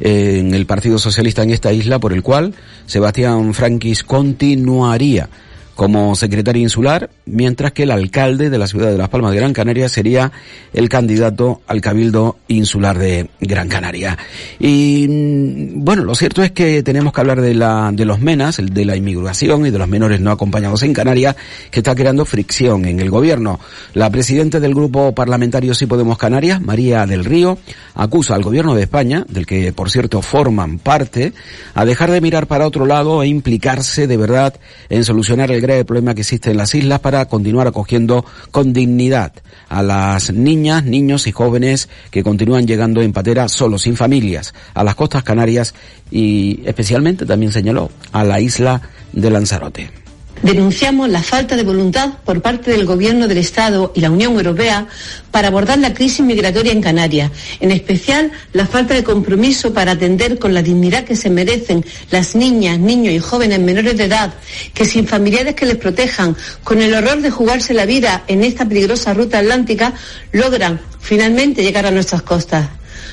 eh, 0.00 0.38
en 0.40 0.54
el 0.54 0.66
Partido 0.66 0.98
Socialista 0.98 1.42
en 1.42 1.50
esta 1.50 1.72
isla 1.72 1.98
por 1.98 2.12
el 2.12 2.22
cual 2.22 2.54
Sebastián 2.86 3.54
Franquis 3.54 4.04
continuaría 4.04 5.28
como 5.76 6.16
secretario 6.16 6.62
insular, 6.62 7.10
mientras 7.26 7.72
que 7.72 7.82
el 7.82 7.90
alcalde 7.90 8.48
de 8.48 8.58
la 8.58 8.66
ciudad 8.66 8.90
de 8.90 8.96
Las 8.96 9.10
Palmas 9.10 9.32
de 9.32 9.36
Gran 9.36 9.52
Canaria 9.52 9.90
sería 9.90 10.32
el 10.72 10.88
candidato 10.88 11.60
al 11.66 11.82
cabildo 11.82 12.38
insular 12.48 12.98
de 12.98 13.28
Gran 13.40 13.68
Canaria. 13.68 14.16
Y 14.58 15.06
mm, 15.06 15.84
bueno, 15.84 16.04
lo 16.04 16.14
cierto 16.14 16.42
es 16.42 16.50
que 16.52 16.82
tenemos 16.82 17.12
que 17.12 17.20
hablar 17.20 17.42
de 17.42 17.54
la 17.54 17.90
de 17.92 18.06
los 18.06 18.20
menas, 18.20 18.56
de 18.56 18.84
la 18.86 18.96
inmigración 18.96 19.66
y 19.66 19.70
de 19.70 19.78
los 19.78 19.86
menores 19.86 20.18
no 20.18 20.30
acompañados 20.30 20.82
en 20.82 20.94
Canarias, 20.94 21.36
que 21.70 21.80
está 21.80 21.94
creando 21.94 22.24
fricción 22.24 22.86
en 22.86 22.98
el 22.98 23.10
gobierno. 23.10 23.60
La 23.92 24.08
presidenta 24.08 24.58
del 24.58 24.74
grupo 24.74 25.14
parlamentario 25.14 25.74
Sí 25.74 25.86
Podemos 25.86 26.16
Canarias, 26.16 26.60
María 26.60 27.04
del 27.04 27.24
Río, 27.24 27.58
acusa 27.94 28.34
al 28.34 28.42
gobierno 28.42 28.74
de 28.74 28.82
España, 28.82 29.26
del 29.28 29.44
que 29.44 29.74
por 29.74 29.90
cierto 29.90 30.22
forman 30.22 30.78
parte, 30.78 31.34
a 31.74 31.84
dejar 31.84 32.10
de 32.10 32.22
mirar 32.22 32.46
para 32.46 32.66
otro 32.66 32.86
lado 32.86 33.22
e 33.22 33.28
implicarse 33.28 34.06
de 34.06 34.16
verdad 34.16 34.54
en 34.88 35.04
solucionar 35.04 35.50
el 35.50 35.65
el 35.74 35.84
problema 35.84 36.14
que 36.14 36.22
existe 36.22 36.50
en 36.50 36.56
las 36.56 36.74
islas 36.74 37.00
para 37.00 37.26
continuar 37.26 37.66
acogiendo 37.66 38.24
con 38.50 38.72
dignidad 38.72 39.32
a 39.68 39.82
las 39.82 40.32
niñas, 40.32 40.84
niños 40.84 41.26
y 41.26 41.32
jóvenes 41.32 41.88
que 42.10 42.22
continúan 42.22 42.66
llegando 42.66 43.02
en 43.02 43.12
patera 43.12 43.48
solo, 43.48 43.78
sin 43.78 43.96
familias, 43.96 44.54
a 44.74 44.84
las 44.84 44.94
costas 44.94 45.24
canarias 45.24 45.74
y 46.10 46.60
especialmente 46.64 47.26
también 47.26 47.52
señaló 47.52 47.90
a 48.12 48.24
la 48.24 48.40
isla 48.40 48.80
de 49.12 49.30
Lanzarote. 49.30 50.05
Denunciamos 50.42 51.08
la 51.08 51.22
falta 51.22 51.56
de 51.56 51.62
voluntad 51.62 52.10
por 52.24 52.42
parte 52.42 52.70
del 52.70 52.84
Gobierno 52.84 53.26
del 53.26 53.38
Estado 53.38 53.92
y 53.94 54.00
la 54.00 54.10
Unión 54.10 54.34
Europea 54.34 54.86
para 55.30 55.48
abordar 55.48 55.78
la 55.78 55.94
crisis 55.94 56.24
migratoria 56.24 56.72
en 56.72 56.82
Canarias, 56.82 57.30
en 57.58 57.70
especial 57.70 58.30
la 58.52 58.66
falta 58.66 58.94
de 58.94 59.02
compromiso 59.02 59.72
para 59.72 59.92
atender 59.92 60.38
con 60.38 60.52
la 60.52 60.62
dignidad 60.62 61.04
que 61.04 61.16
se 61.16 61.30
merecen 61.30 61.84
las 62.10 62.36
niñas, 62.36 62.78
niños 62.78 63.14
y 63.14 63.18
jóvenes 63.18 63.60
menores 63.60 63.96
de 63.96 64.04
edad, 64.04 64.34
que 64.74 64.84
sin 64.84 65.06
familiares 65.06 65.54
que 65.54 65.66
les 65.66 65.76
protejan, 65.76 66.36
con 66.62 66.82
el 66.82 66.94
horror 66.94 67.22
de 67.22 67.30
jugarse 67.30 67.72
la 67.72 67.86
vida 67.86 68.24
en 68.28 68.44
esta 68.44 68.68
peligrosa 68.68 69.14
ruta 69.14 69.38
atlántica, 69.38 69.94
logran 70.32 70.80
finalmente 71.00 71.62
llegar 71.62 71.86
a 71.86 71.90
nuestras 71.90 72.22
costas. 72.22 72.68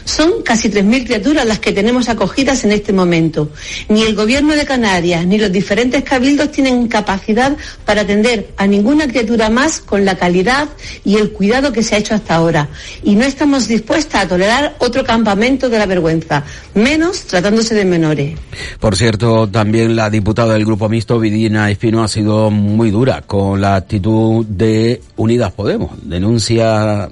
Son 0.06 0.42
casi 0.44 0.70
3.000 0.70 1.06
criaturas 1.06 1.46
las 1.46 1.60
que 1.60 1.72
tenemos 1.72 2.10
acogidas 2.10 2.63
en 2.63 2.72
este 2.72 2.94
momento. 2.94 3.50
Ni 3.89 4.04
el 4.04 4.16
Gobierno 4.16 4.56
de 4.56 4.66
Canarias 4.66 5.26
ni 5.26 5.38
los 5.38 5.52
diferentes 5.52 6.04
cabildos 6.04 6.52
tienen 6.52 6.88
capacidad 6.88 7.56
para 7.86 8.02
atender 8.02 8.50
a 8.58 8.68
ninguna 8.68 9.08
criatura 9.08 9.50
más 9.50 9.80
con 9.80 10.06
la 10.06 10.16
calidad 10.16 10.70
y 11.06 11.16
el 11.16 11.32
cuidado 11.32 11.72
que 11.72 11.84
se 11.84 11.96
ha 11.96 11.98
hecho 11.98 12.16
hasta 12.16 12.36
ahora. 12.36 12.70
Y 13.04 13.16
no 13.16 13.26
estamos 13.26 13.68
dispuestas 13.68 14.24
a 14.24 14.28
tolerar 14.28 14.76
otro 14.80 15.04
campamento 15.04 15.70
de 15.70 15.80
la 15.80 15.86
vergüenza, 15.86 16.44
menos 16.74 17.24
tratándose 17.24 17.76
de 17.76 17.86
menores. 17.86 18.38
Por 18.80 18.96
cierto, 18.96 19.48
también 19.48 19.96
la 19.96 20.10
diputada 20.10 20.54
del 20.54 20.66
Grupo 20.66 20.89
Mixto, 20.89 21.20
Vidina 21.20 21.72
Espino, 21.72 22.04
ha 22.04 22.08
sido 22.08 22.52
muy 22.52 22.92
dura 22.92 23.22
con 23.22 23.62
la 23.62 23.76
actitud 23.76 24.46
de 24.46 25.02
Unidas 25.16 25.52
Podemos. 25.54 25.92
Denuncia 26.04 27.10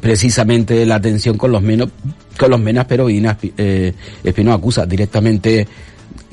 precisamente 0.00 0.84
la 0.86 0.96
atención 0.96 1.36
con 1.36 1.52
los 1.52 1.62
menos, 1.62 1.90
con 2.38 2.50
los 2.50 2.60
menas, 2.60 2.86
pero 2.86 3.06
Vidina 3.06 3.36
eh, 3.56 3.92
Espino 4.24 4.52
acusa 4.52 4.86
directamente 4.86 5.66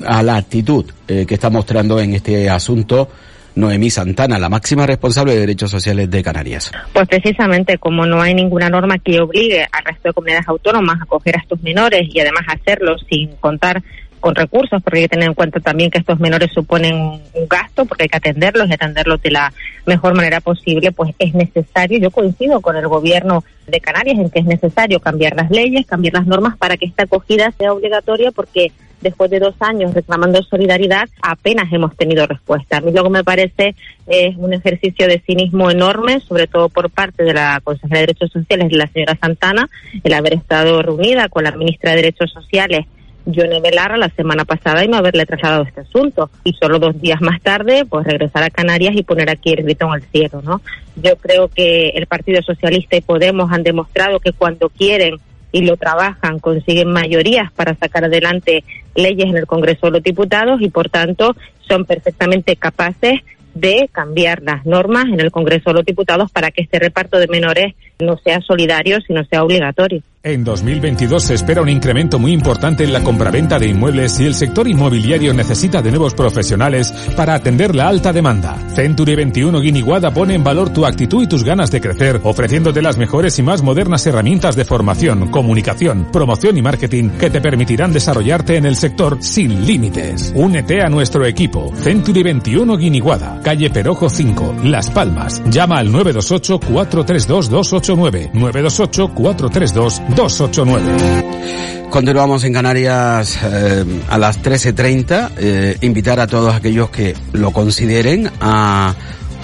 a 0.04 0.22
la 0.22 0.36
actitud 0.36 0.84
eh, 1.06 1.24
que 1.26 1.34
está 1.34 1.50
mostrando 1.50 2.00
en 2.00 2.14
este 2.14 2.48
asunto 2.48 3.08
Noemí 3.54 3.90
Santana, 3.90 4.38
la 4.38 4.48
máxima 4.48 4.86
responsable 4.86 5.34
de 5.34 5.40
Derechos 5.40 5.70
Sociales 5.70 6.08
de 6.08 6.22
Canarias. 6.22 6.70
Pues 6.92 7.08
precisamente 7.08 7.76
como 7.78 8.06
no 8.06 8.22
hay 8.22 8.32
ninguna 8.32 8.70
norma 8.70 8.98
que 8.98 9.20
obligue 9.20 9.66
al 9.72 9.84
resto 9.84 10.08
de 10.08 10.14
comunidades 10.14 10.48
autónomas 10.48 11.00
a 11.00 11.04
acoger 11.04 11.36
a 11.36 11.40
estos 11.40 11.60
menores 11.62 12.02
y 12.12 12.20
además 12.20 12.44
hacerlo 12.46 12.96
sin 13.10 13.28
contar 13.36 13.82
con 14.18 14.34
recursos, 14.34 14.82
porque 14.82 14.98
hay 14.98 15.04
que 15.04 15.10
tener 15.10 15.28
en 15.28 15.34
cuenta 15.34 15.60
también 15.60 15.90
que 15.90 15.98
estos 15.98 16.20
menores 16.20 16.50
suponen 16.52 16.94
un 16.94 17.48
gasto, 17.48 17.84
porque 17.84 18.04
hay 18.04 18.08
que 18.08 18.18
atenderlos 18.18 18.68
y 18.68 18.74
atenderlos 18.74 19.20
de 19.22 19.30
la 19.30 19.52
mejor 19.86 20.14
manera 20.14 20.40
posible, 20.40 20.92
pues 20.92 21.14
es 21.18 21.34
necesario, 21.34 21.98
yo 21.98 22.10
coincido 22.10 22.60
con 22.60 22.76
el 22.76 22.86
gobierno 22.88 23.44
de 23.66 23.80
Canarias 23.80 24.18
en 24.18 24.30
que 24.30 24.40
es 24.40 24.46
necesario 24.46 25.00
cambiar 25.00 25.36
las 25.36 25.50
leyes, 25.50 25.86
cambiar 25.86 26.14
las 26.14 26.26
normas 26.26 26.56
para 26.56 26.76
que 26.76 26.86
esta 26.86 27.04
acogida 27.04 27.52
sea 27.58 27.72
obligatoria, 27.72 28.30
porque 28.32 28.72
después 29.00 29.30
de 29.30 29.38
dos 29.38 29.54
años 29.60 29.94
reclamando 29.94 30.42
solidaridad, 30.42 31.08
apenas 31.22 31.72
hemos 31.72 31.96
tenido 31.96 32.26
respuesta. 32.26 32.78
A 32.78 32.80
mí 32.80 32.92
lo 32.92 33.04
que 33.04 33.10
me 33.10 33.24
parece 33.24 33.74
es 34.06 34.36
un 34.36 34.52
ejercicio 34.52 35.06
de 35.06 35.20
cinismo 35.20 35.70
enorme, 35.70 36.20
sobre 36.20 36.46
todo 36.46 36.68
por 36.68 36.90
parte 36.90 37.24
de 37.24 37.34
la 37.34 37.60
consejera 37.62 38.00
de 38.00 38.06
Derechos 38.06 38.32
Sociales, 38.32 38.72
la 38.72 38.88
señora 38.88 39.16
Santana, 39.20 39.68
el 40.02 40.12
haber 40.12 40.34
estado 40.34 40.82
reunida 40.82 41.28
con 41.28 41.44
la 41.44 41.52
ministra 41.52 41.90
de 41.90 41.96
Derechos 41.96 42.32
Sociales 42.32 42.86
Yone 43.30 43.60
Belarra 43.60 43.98
la 43.98 44.08
semana 44.08 44.44
pasada 44.44 44.84
y 44.84 44.88
no 44.88 44.96
haberle 44.96 45.26
trasladado 45.26 45.64
este 45.64 45.82
asunto. 45.82 46.30
Y 46.44 46.54
solo 46.54 46.78
dos 46.78 47.00
días 47.00 47.20
más 47.20 47.40
tarde, 47.42 47.84
pues 47.84 48.06
regresar 48.06 48.42
a 48.42 48.50
Canarias 48.50 48.94
y 48.96 49.02
poner 49.02 49.30
aquí 49.30 49.52
el 49.52 49.64
grito 49.64 49.86
en 49.86 49.94
el 49.94 50.08
cielo, 50.10 50.40
¿no? 50.42 50.62
Yo 50.96 51.16
creo 51.16 51.48
que 51.48 51.90
el 51.90 52.06
Partido 52.06 52.42
Socialista 52.42 52.96
y 52.96 53.02
Podemos 53.02 53.52
han 53.52 53.62
demostrado 53.62 54.18
que 54.18 54.32
cuando 54.32 54.70
quieren 54.70 55.16
y 55.52 55.62
lo 55.62 55.76
trabajan, 55.76 56.38
consiguen 56.38 56.90
mayorías 56.90 57.52
para 57.52 57.74
sacar 57.74 58.04
adelante 58.04 58.64
leyes 58.94 59.26
en 59.26 59.36
el 59.36 59.46
Congreso 59.46 59.86
de 59.86 59.92
los 59.92 60.02
Diputados 60.02 60.60
y, 60.60 60.68
por 60.70 60.88
tanto, 60.88 61.34
son 61.60 61.84
perfectamente 61.84 62.56
capaces 62.56 63.20
de 63.54 63.88
cambiar 63.92 64.42
las 64.42 64.64
normas 64.66 65.06
en 65.06 65.20
el 65.20 65.30
Congreso 65.30 65.70
de 65.70 65.74
los 65.74 65.84
Diputados 65.84 66.30
para 66.30 66.50
que 66.50 66.62
este 66.62 66.78
reparto 66.78 67.18
de 67.18 67.28
menores 67.28 67.74
no 67.98 68.16
sea 68.18 68.40
solidario, 68.40 69.00
sino 69.00 69.24
sea 69.24 69.42
obligatorio. 69.42 70.02
En 70.24 70.42
2022 70.42 71.22
se 71.22 71.34
espera 71.34 71.62
un 71.62 71.68
incremento 71.68 72.18
muy 72.18 72.32
importante 72.32 72.82
en 72.82 72.92
la 72.92 73.04
compraventa 73.04 73.56
de 73.56 73.68
inmuebles 73.68 74.18
y 74.18 74.24
el 74.24 74.34
sector 74.34 74.66
inmobiliario 74.66 75.32
necesita 75.32 75.80
de 75.80 75.90
nuevos 75.92 76.14
profesionales 76.14 76.92
para 77.16 77.34
atender 77.34 77.72
la 77.72 77.86
alta 77.86 78.12
demanda. 78.12 78.58
Century 78.74 79.14
21 79.14 79.60
Guiniguada 79.60 80.12
pone 80.12 80.34
en 80.34 80.42
valor 80.42 80.70
tu 80.70 80.84
actitud 80.84 81.22
y 81.22 81.28
tus 81.28 81.44
ganas 81.44 81.70
de 81.70 81.80
crecer, 81.80 82.20
ofreciéndote 82.24 82.82
las 82.82 82.96
mejores 82.96 83.38
y 83.38 83.44
más 83.44 83.62
modernas 83.62 84.04
herramientas 84.08 84.56
de 84.56 84.64
formación, 84.64 85.30
comunicación, 85.30 86.08
promoción 86.10 86.58
y 86.58 86.62
marketing 86.62 87.10
que 87.10 87.30
te 87.30 87.40
permitirán 87.40 87.92
desarrollarte 87.92 88.56
en 88.56 88.66
el 88.66 88.74
sector 88.74 89.18
sin 89.20 89.64
límites. 89.66 90.32
Únete 90.34 90.82
a 90.82 90.88
nuestro 90.88 91.26
equipo. 91.26 91.72
Century 91.76 92.24
21 92.24 92.76
Guiniguada, 92.76 93.40
calle 93.44 93.70
Perojo 93.70 94.10
5, 94.10 94.56
Las 94.64 94.90
Palmas. 94.90 95.44
Llama 95.48 95.78
al 95.78 95.92
928 95.92 96.58
432 96.58 97.50
289 97.50 98.30
928 98.34 99.14
432 99.14 100.07
289. 100.14 101.88
Continuamos 101.90 102.44
en 102.44 102.52
Canarias 102.52 103.38
eh, 103.42 103.84
a 104.08 104.18
las 104.18 104.42
13.30. 104.42 105.30
Eh, 105.38 105.78
invitar 105.80 106.20
a 106.20 106.26
todos 106.26 106.54
aquellos 106.54 106.90
que 106.90 107.14
lo 107.32 107.50
consideren 107.50 108.30
a 108.40 108.94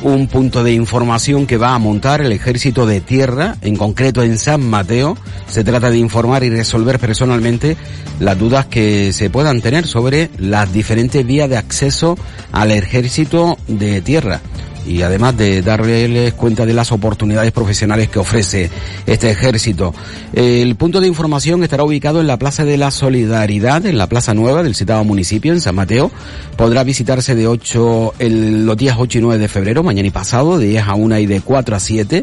un 0.03 0.29
punto 0.29 0.63
de 0.63 0.73
información 0.73 1.47
que 1.47 1.57
va 1.57 1.75
a 1.75 1.79
montar 1.79 2.21
el 2.21 2.33
Ejército 2.33 2.85
de 2.87 3.01
Tierra, 3.01 3.57
en 3.63 3.77
concreto 3.77 4.23
en 4.23 4.39
San 4.39 4.63
Mateo. 4.63 5.17
Se 5.49 5.65
trata 5.65 5.91
de 5.91 5.99
informar 5.99 6.45
y 6.45 6.51
resolver 6.51 6.99
personalmente 6.99 7.77
las 8.21 8.39
dudas 8.39 8.67
que 8.67 9.13
se 9.13 9.31
puedan 9.31 9.63
tener 9.63 9.87
sobre 9.87 10.31
las 10.39 10.73
diferentes 10.73 11.25
vías 11.27 11.49
de 11.49 11.57
acceso 11.57 12.19
al 12.53 12.71
Ejército 12.71 13.57
de 13.67 14.03
Tierra 14.03 14.41
y 14.87 15.03
además 15.03 15.37
de 15.37 15.63
darles 15.63 16.35
cuenta 16.35 16.67
de 16.67 16.75
las 16.75 16.93
oportunidades 16.93 17.53
profesionales 17.53 18.09
que 18.09 18.19
ofrece 18.19 18.71
este 19.07 19.31
ejército. 19.31 19.95
El 20.33 20.77
punto 20.77 21.01
de 21.01 21.09
información 21.09 21.63
estará 21.63 21.85
ubicado 21.85 22.21
en 22.21 22.27
la 22.27 22.39
Plaza 22.39 22.65
de 22.65 22.77
la 22.77 22.91
Solidaridad, 22.91 23.85
en 23.87 23.99
la 23.99 24.09
Plaza 24.09 24.35
Nueva 24.35 24.63
del 24.63 24.75
citado 24.75 25.05
municipio, 25.05 25.53
en 25.53 25.61
San 25.61 25.75
Mateo. 25.75 26.11
Podrá 26.57 26.85
visitarse 26.85 27.35
de 27.35 27.47
8, 27.47 28.15
el, 28.19 28.67
los 28.67 28.77
días 28.77 28.97
8 28.99 29.19
y 29.19 29.21
9 29.23 29.39
de 29.39 29.49
febrero, 29.49 29.83
mañana 29.83 30.09
y 30.09 30.11
pasado, 30.11 30.59
de 30.59 30.67
10 30.67 30.85
a 30.89 30.95
1 30.95 31.19
y 31.19 31.27
de 31.27 31.41
4 31.41 31.77
a 31.77 31.81
7 31.81 32.23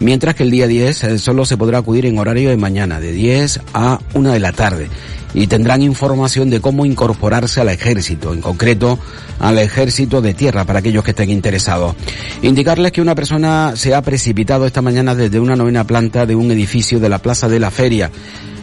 mientras 0.00 0.34
que 0.34 0.42
el 0.42 0.50
día 0.50 0.66
10 0.66 1.04
eh, 1.04 1.18
solo 1.18 1.44
se 1.44 1.56
podrá 1.56 1.78
acudir 1.78 2.06
en 2.06 2.18
horario 2.18 2.50
de 2.50 2.56
mañana, 2.56 3.00
de 3.00 3.12
10 3.12 3.60
a 3.74 4.00
1 4.14 4.32
de 4.32 4.40
la 4.40 4.52
tarde 4.52 4.88
y 5.36 5.48
tendrán 5.48 5.82
información 5.82 6.48
de 6.48 6.60
cómo 6.60 6.86
incorporarse 6.86 7.60
al 7.60 7.68
ejército, 7.68 8.32
en 8.32 8.40
concreto 8.40 8.98
al 9.38 9.58
ejército 9.58 10.22
de 10.22 10.32
tierra 10.32 10.64
para 10.64 10.78
aquellos 10.78 11.04
que 11.04 11.10
estén 11.10 11.28
interesados. 11.28 11.94
Indicarles 12.40 12.92
que 12.92 13.02
una 13.02 13.14
persona 13.14 13.74
se 13.76 13.94
ha 13.94 14.00
precipitado 14.00 14.66
esta 14.66 14.80
mañana 14.80 15.14
desde 15.14 15.38
una 15.38 15.54
novena 15.54 15.84
planta 15.84 16.24
de 16.24 16.34
un 16.34 16.50
edificio 16.50 17.00
de 17.00 17.10
la 17.10 17.18
Plaza 17.18 17.48
de 17.48 17.60
la 17.60 17.70
Feria. 17.70 18.10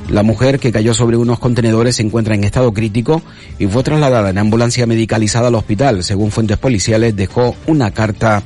La 0.10 0.24
mujer 0.24 0.60
que 0.60 0.72
cayó 0.72 0.94
sobre 0.96 1.16
unos 1.16 1.40
contenedores 1.40 1.96
se 1.98 2.02
encuentra 2.02 2.36
en 2.36 2.44
estado 2.44 2.74
crítico 2.74 3.22
y 3.60 3.68
fue 3.68 3.84
trasladada 3.84 4.32
en 4.32 4.38
ambulancia 4.40 4.88
medicalizada 4.88 5.48
al 5.50 5.56
hospital. 5.56 6.04
Según 6.04 6.32
fuentes 6.32 6.58
policiales, 6.58 7.16
dejó 7.16 7.56
una 7.68 7.92
carta 7.92 8.42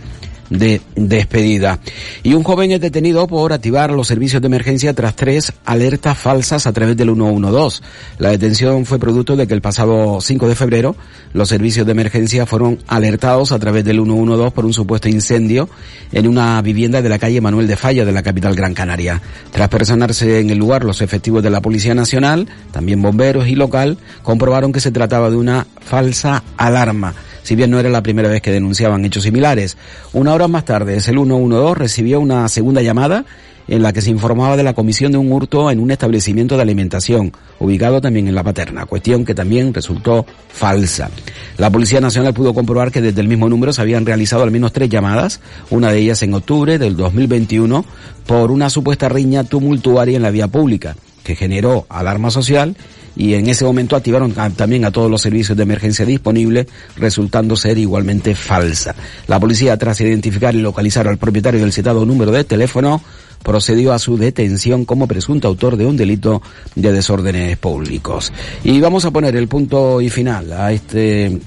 de 0.49 0.81
despedida. 0.95 1.79
Y 2.23 2.33
un 2.33 2.43
joven 2.43 2.71
es 2.71 2.81
detenido 2.81 3.27
por 3.27 3.53
activar 3.53 3.91
los 3.91 4.07
servicios 4.07 4.41
de 4.41 4.47
emergencia 4.47 4.93
tras 4.93 5.15
tres 5.15 5.53
alertas 5.65 6.17
falsas 6.17 6.67
a 6.67 6.73
través 6.73 6.95
del 6.97 7.13
112. 7.13 7.81
La 8.19 8.29
detención 8.29 8.86
fue 8.86 8.99
producto 8.99 9.36
de 9.36 9.47
que 9.47 9.53
el 9.53 9.62
pasado 9.62 10.19
5 10.21 10.47
de 10.47 10.55
febrero 10.55 10.95
los 11.33 11.49
servicios 11.49 11.86
de 11.86 11.91
emergencia 11.91 12.45
fueron 12.45 12.79
alertados 12.88 13.51
a 13.51 13.60
través 13.60 13.83
del 13.83 13.97
112 13.97 14.51
por 14.51 14.65
un 14.65 14.73
supuesto 14.73 15.10
incendio 15.10 15.69
en 16.12 16.27
una 16.27 16.62
vivienda 16.62 17.01
de 17.01 17.10
la 17.10 17.19
calle 17.19 17.41
Manuel 17.41 17.67
de 17.67 17.75
Falla 17.75 18.05
de 18.05 18.12
la 18.12 18.23
capital 18.23 18.55
Gran 18.55 18.73
Canaria. 18.73 19.21
Tras 19.51 19.69
personarse 19.69 20.39
en 20.39 20.49
el 20.49 20.57
lugar 20.57 20.83
los 20.83 21.01
efectivos 21.01 21.43
de 21.43 21.49
la 21.49 21.62
Policía 21.62 21.93
Nacional, 21.93 22.47
también 22.71 23.01
bomberos 23.01 23.47
y 23.47 23.55
local, 23.55 23.97
comprobaron 24.23 24.71
que 24.71 24.79
se 24.79 24.91
trataba 24.91 25.29
de 25.29 25.36
una 25.36 25.67
falsa 25.81 26.43
alarma 26.57 27.13
si 27.47 27.55
bien 27.55 27.71
no 27.71 27.79
era 27.79 27.89
la 27.89 28.03
primera 28.03 28.27
vez 28.27 28.41
que 28.41 28.51
denunciaban 28.51 29.05
hechos 29.05 29.23
similares. 29.23 29.77
Una 30.12 30.33
hora 30.33 30.49
más 30.49 30.65
tarde, 30.65 30.95
el 30.95 31.01
112 31.01 31.75
recibió 31.75 32.19
una 32.19 32.45
segunda 32.49 32.81
llamada 32.81 33.23
en 33.69 33.81
la 33.81 33.93
que 33.93 34.01
se 34.01 34.10
informaba 34.10 34.57
de 34.57 34.63
la 34.63 34.73
comisión 34.73 35.13
de 35.13 35.17
un 35.17 35.31
hurto 35.31 35.71
en 35.71 35.79
un 35.79 35.89
establecimiento 35.89 36.57
de 36.57 36.63
alimentación, 36.63 37.31
ubicado 37.60 38.01
también 38.01 38.27
en 38.27 38.36
La 38.36 38.43
Paterna, 38.43 38.86
cuestión 38.86 39.23
que 39.23 39.33
también 39.33 39.73
resultó 39.73 40.25
falsa. 40.49 41.10
La 41.57 41.69
Policía 41.69 42.01
Nacional 42.01 42.33
pudo 42.33 42.53
comprobar 42.53 42.91
que 42.91 42.99
desde 42.99 43.21
el 43.21 43.29
mismo 43.29 43.47
número 43.47 43.71
se 43.71 43.81
habían 43.81 44.05
realizado 44.05 44.43
al 44.43 44.51
menos 44.51 44.73
tres 44.73 44.89
llamadas, 44.89 45.39
una 45.69 45.89
de 45.89 45.99
ellas 45.99 46.21
en 46.23 46.33
octubre 46.33 46.77
del 46.77 46.97
2021, 46.97 47.86
por 48.25 48.51
una 48.51 48.69
supuesta 48.69 49.07
riña 49.07 49.45
tumultuaria 49.45 50.17
en 50.17 50.23
la 50.23 50.31
vía 50.31 50.49
pública, 50.49 50.97
que 51.23 51.38
generó 51.38 51.86
alarma 51.88 52.29
social 52.29 52.75
y 53.17 53.34
en 53.34 53.49
ese 53.49 53.65
momento 53.65 53.95
activaron 53.95 54.34
también 54.56 54.86
a 54.86 54.91
todos 54.91 55.10
los 55.10 55.21
servicios 55.21 55.58
de 55.58 55.63
emergencia 55.63 56.06
disponibles, 56.06 56.67
resultando 56.95 57.56
ser 57.56 57.77
igualmente 57.77 58.36
falsa. 58.36 58.95
La 59.27 59.39
policía, 59.39 59.75
tras 59.77 59.99
identificar 60.01 60.53
y 60.56 60.62
localizar 60.62 61.08
al 61.08 61.17
propietario 61.17 61.60
del 61.60 61.73
citado 61.73 62.06
número 62.06 62.32
de 62.32 62.43
teléfono, 62.43 63.01
procedió 63.41 63.93
a 63.93 63.99
su 63.99 64.17
detención 64.17 64.86
como 64.86 65.08
presunto 65.08 65.47
autor 65.47 65.77
de 65.77 65.86
un 65.86 65.97
delito 65.97 66.41
de 66.75 66.91
desórdenes 66.91 67.58
públicos. 67.58 68.32
Y 68.63 68.80
vamos 68.80 69.06
a 69.06 69.12
poner 69.12 69.36
el 69.36 69.47
punto 69.47 69.99
y 70.01 70.10
final 70.10 70.53
a 70.53 70.71
este 70.71 71.39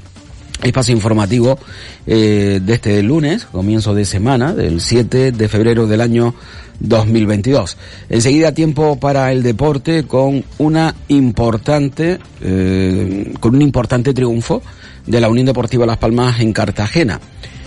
espacio 0.62 0.94
informativo 0.94 1.59
eh, 2.06 2.61
de 2.62 2.74
este 2.74 3.02
lunes, 3.02 3.46
comienzo 3.46 3.94
de 3.94 4.04
semana, 4.04 4.54
del 4.54 4.80
7 4.80 5.33
de 5.33 5.48
febrero 5.48 5.87
del 5.87 6.00
año 6.00 6.35
2022. 6.80 7.76
Enseguida 8.08 8.52
tiempo 8.52 8.98
para 8.98 9.30
el 9.32 9.42
deporte 9.42 10.04
con 10.04 10.44
una 10.58 10.94
importante, 11.08 12.18
eh, 12.40 13.32
con 13.38 13.54
un 13.54 13.62
importante 13.62 14.12
triunfo 14.12 14.62
de 15.06 15.20
la 15.20 15.28
Unión 15.28 15.46
Deportiva 15.46 15.86
Las 15.86 15.98
Palmas 15.98 16.40
en 16.40 16.52
Cartagena. 16.52 17.20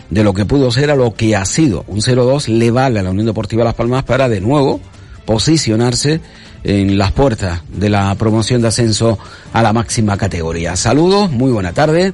De 0.09 0.23
lo 0.23 0.33
que 0.33 0.45
pudo 0.45 0.69
ser 0.69 0.91
a 0.91 0.95
lo 0.95 1.13
que 1.13 1.35
ha 1.35 1.45
sido. 1.45 1.85
Un 1.87 2.01
0-2 2.01 2.47
le 2.47 2.69
vale 2.69 2.99
a 2.99 3.03
la 3.03 3.11
Unión 3.11 3.25
Deportiva 3.25 3.63
Las 3.63 3.73
Palmas 3.73 4.03
para 4.03 4.29
de 4.29 4.41
nuevo 4.41 4.79
posicionarse 5.25 6.21
en 6.63 6.97
las 6.97 7.11
puertas 7.11 7.61
de 7.69 7.89
la 7.89 8.13
promoción 8.15 8.61
de 8.61 8.67
ascenso 8.67 9.17
a 9.51 9.61
la 9.63 9.73
máxima 9.73 10.17
categoría. 10.17 10.75
Saludos, 10.75 11.31
muy 11.31 11.51
buena 11.51 11.73
tarde. 11.73 12.13